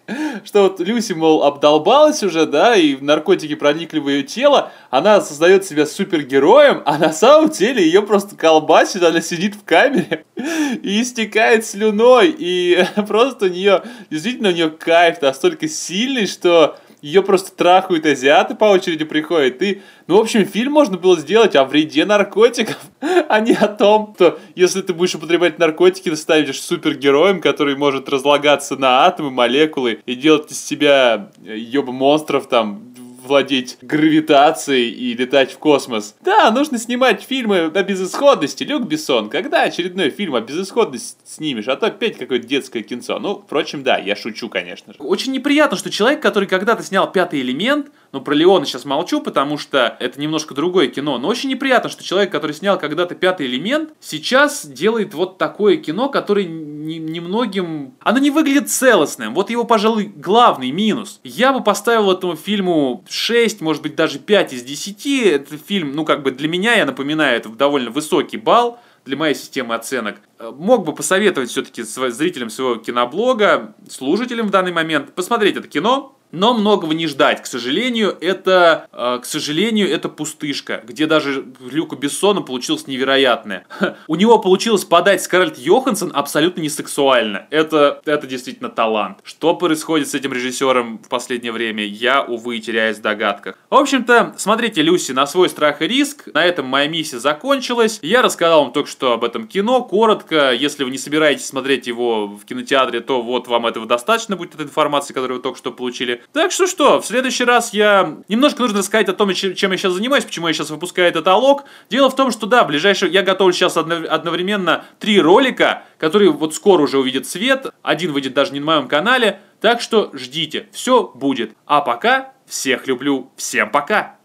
что 0.45 0.63
вот 0.63 0.81
Люси, 0.81 1.13
мол, 1.13 1.43
обдолбалась 1.43 2.23
уже, 2.23 2.47
да, 2.47 2.77
и 2.77 2.97
наркотики 2.97 3.55
проникли 3.55 3.99
в 4.05 4.09
ее 4.09 4.23
тело, 4.23 4.73
она 4.91 5.21
создает 5.21 5.65
себя 5.65 5.87
супергероем, 5.87 6.83
а 6.85 6.99
на 6.99 7.13
самом 7.13 7.51
деле 7.51 7.85
ее 7.85 8.03
просто 8.03 8.37
колбасит, 8.37 9.03
она 9.03 9.21
сидит 9.21 9.55
в 9.57 9.65
камере 9.65 10.25
и 10.37 11.03
истекает 11.03 11.67
слюной, 11.67 12.35
и 12.37 12.85
просто 13.09 13.47
у 13.47 13.49
нее, 13.49 13.83
действительно, 14.11 14.51
у 14.51 14.53
нее 14.53 14.71
кайф 14.71 15.21
настолько 15.21 15.69
сильный, 15.69 16.27
что 16.27 16.77
ее 17.05 17.23
просто 17.23 17.55
трахают 17.55 18.07
азиаты 18.07 18.55
по 18.55 18.65
очереди 18.65 19.05
приходят. 19.05 19.61
И, 19.61 19.83
ну, 20.07 20.17
в 20.17 20.21
общем, 20.23 20.47
фильм 20.47 20.73
можно 20.73 20.97
было 20.97 21.19
сделать 21.19 21.55
о 21.55 21.67
вреде 21.67 22.07
наркотиков, 22.07 22.79
а 23.29 23.41
не 23.41 23.53
о 23.53 23.69
том, 23.69 24.15
что 24.17 24.39
если 24.55 24.81
ты 24.81 24.95
будешь 24.95 25.15
употреблять 25.15 25.59
наркотики, 25.59 26.09
ты 26.09 26.17
станешь 26.17 26.63
супергероем, 26.63 27.43
который 27.43 27.77
может 27.77 28.09
разлагаться 28.09 28.77
на 28.77 29.05
атомы, 29.05 29.31
молекулы 29.31 30.01
и 30.07 30.15
делать 30.15 30.51
из 30.51 30.65
себя 30.65 31.31
ёба 31.43 31.93
монстров 31.93 32.49
там 32.49 32.95
владеть 33.25 33.79
гравитацией 33.83 34.91
и 34.91 35.15
летать 35.15 35.53
в 35.53 35.59
космос. 35.59 36.15
Да, 36.21 36.51
нужно 36.51 36.79
снимать 36.79 37.23
фильмы 37.23 37.71
о 37.75 37.83
безысходности. 37.83 38.65
Люк 38.65 38.85
Бессон, 38.85 39.29
когда 39.31 39.63
очередной 39.63 40.11
фильм 40.11 40.35
о 40.35 40.41
безысходности 40.41 41.17
снимешь, 41.25 41.69
а 41.69 41.77
то 41.77 41.87
опять 41.87 42.19
какое-то 42.19 42.47
детское 42.47 42.83
кинцо. 42.83 43.19
Ну, 43.19 43.43
впрочем, 43.45 43.83
да, 43.83 43.99
я 43.99 44.15
шучу, 44.17 44.49
конечно 44.49 44.93
же. 44.93 44.99
Очень 45.01 45.33
неприятно, 45.33 45.77
что 45.77 45.91
человек, 45.91 46.21
который 46.21 46.49
когда-то 46.49 46.83
снял 46.83 47.11
«Пятый 47.11 47.41
элемент», 47.41 47.91
ну, 48.13 48.21
про 48.21 48.35
Леона 48.35 48.65
сейчас 48.65 48.85
молчу, 48.85 49.21
потому 49.21 49.59
что 49.59 49.97
это 49.99 50.21
немножко 50.21 50.55
другое 50.55 50.87
кино, 50.87 51.19
но 51.19 51.27
очень 51.27 51.51
неприятно, 51.51 51.91
что 51.91 52.05
человек, 52.05 52.31
который 52.31 52.53
снял 52.53 52.79
когда-то 52.79 53.17
«Пятый 53.17 53.47
элемент», 53.47 53.91
сейчас 54.01 54.65
делает 54.65 55.15
вот 55.15 55.39
такое 55.39 55.79
кино, 55.79 56.09
которое 56.09 56.47
немногим... 56.87 57.95
Оно 58.01 58.19
не 58.19 58.31
выглядит 58.31 58.71
целостным. 58.71 59.35
Вот 59.35 59.51
его, 59.51 59.65
пожалуй, 59.65 60.13
главный 60.15 60.71
минус. 60.71 61.21
Я 61.25 61.53
бы 61.53 61.63
поставил 61.63 62.11
этому 62.13 62.37
фильму 62.37 63.05
6, 63.09 63.61
может 63.61 63.83
быть 63.83 63.95
даже 63.97 64.19
5 64.19 64.53
из 64.53 64.63
10. 64.63 65.07
Этот 65.27 65.67
фильм, 65.67 65.93
ну 65.93 66.05
как 66.05 66.23
бы 66.23 66.31
для 66.31 66.49
меня, 66.49 66.75
я 66.75 66.87
напоминаю, 66.87 67.37
это 67.37 67.49
довольно 67.49 67.91
высокий 67.91 68.37
балл 68.37 68.79
для 69.05 69.17
моей 69.17 69.35
системы 69.35 69.75
оценок. 69.75 70.21
Э, 70.39 70.53
мог 70.55 70.85
бы 70.85 70.95
посоветовать 70.95 71.51
все-таки 71.51 71.83
зрителям 71.83 72.51
своего 72.51 72.77
киноблога, 72.77 73.75
служителям 73.89 74.49
в 74.49 74.51
данный 74.51 74.73
момент, 74.73 75.15
посмотреть 75.15 75.57
это 75.57 75.69
кино, 75.69 76.19
но 76.35 76.55
многого 76.55 76.95
не 76.95 77.07
ждать. 77.07 77.43
К 77.43 77.47
сожалению, 77.47 78.17
это, 78.21 78.89
э, 78.93 79.19
к 79.23 79.25
сожалению, 79.25 79.91
это 79.91 80.09
пустышка, 80.09 80.83
где 80.87 81.07
даже 81.07 81.45
Люку 81.61 81.97
Бессону 81.97 82.43
получилось 82.43 82.87
невероятное. 82.87 83.67
У 84.09 84.17
него 84.17 84.39
получилось 84.39 84.85
подать 84.85 85.23
Скарлетт 85.23 85.59
Йоханссон 85.59 86.11
абсолютно 86.15 86.61
не 86.61 86.69
сексуально. 86.69 87.47
Это, 87.51 88.01
это 88.05 88.27
действительно 88.27 88.69
талант. 88.69 89.19
Что 89.23 89.55
происходит 89.55 90.09
с 90.09 90.15
этим 90.15 90.33
режиссером 90.33 90.99
в 90.99 91.09
последнее 91.09 91.53
время, 91.53 91.85
я, 91.85 92.23
увы, 92.23 92.59
теряюсь 92.59 92.99
в 92.99 93.03
догадках. 93.03 93.57
В 93.71 93.75
общем-то, 93.75 94.35
смотрите, 94.37 94.83
Люси, 94.83 95.13
на 95.13 95.27
свой 95.27 95.49
страх 95.49 95.83
и 95.83 95.89
риск. 95.89 96.29
На 96.33 96.45
этом 96.45 96.67
моя 96.67 96.89
миссия 96.89 97.19
закончилась. 97.19 97.99
Я 98.03 98.23
рассказал 98.23 98.65
вам 98.65 98.73
только 98.73 98.91
что 98.91 99.13
об 99.13 99.25
этом 99.25 99.47
кино, 99.47 99.83
коротко. 99.83 100.53
Если 100.53 100.85
вы 100.85 100.91
не 100.91 100.99
собираетесь 100.99 101.47
смотреть 101.47 101.87
его 101.87 102.27
в 102.27 102.45
кинотеатре, 102.45 103.01
то 103.01 103.23
вот 103.23 103.49
вам 103.49 103.67
этого 103.67 103.87
достаточно 103.87 104.37
будет, 104.37 104.55
этой 104.55 104.67
информации, 104.67 105.15
которую 105.15 105.39
вы 105.39 105.43
только 105.43 105.59
что 105.59 105.71
получили. 105.71 106.23
Так 106.33 106.51
что 106.51 106.67
что, 106.67 107.01
в 107.01 107.07
следующий 107.07 107.45
раз 107.45 107.73
я... 107.73 108.17
Немножко 108.29 108.63
нужно 108.63 108.79
рассказать 108.79 109.09
о 109.09 109.13
том, 109.13 109.33
чем 109.35 109.71
я 109.71 109.77
сейчас 109.77 109.93
занимаюсь, 109.93 110.25
почему 110.25 110.49
я 110.49 110.55
сейчас 110.55 110.71
выпускаю 110.71 111.09
этот 111.09 111.27
алог. 111.29 111.65
Дело 111.91 112.11
в 112.11 112.17
том, 112.17 112.31
что 112.31 112.47
да, 112.47 112.65
ближайшее... 112.65 113.13
Я 113.13 113.23
готовлю 113.23 113.53
сейчас 113.53 113.77
одновременно 113.77 114.85
три 114.99 115.21
ролика, 115.21 115.85
которые 115.99 116.33
вот 116.33 116.55
скоро 116.55 116.83
уже 116.83 116.99
увидят 116.99 117.27
свет. 117.27 117.67
Один 117.83 118.13
выйдет 118.13 118.35
даже 118.35 118.53
не 118.53 118.61
на 118.61 118.67
моем 118.67 118.89
канале. 118.89 119.41
Так 119.61 119.81
что 119.81 120.11
ждите, 120.13 120.69
все 120.73 121.05
будет. 121.15 121.57
А 121.67 121.81
пока 121.81 122.33
всех 122.47 122.87
люблю, 122.87 123.31
всем 123.37 123.71
пока! 123.71 124.17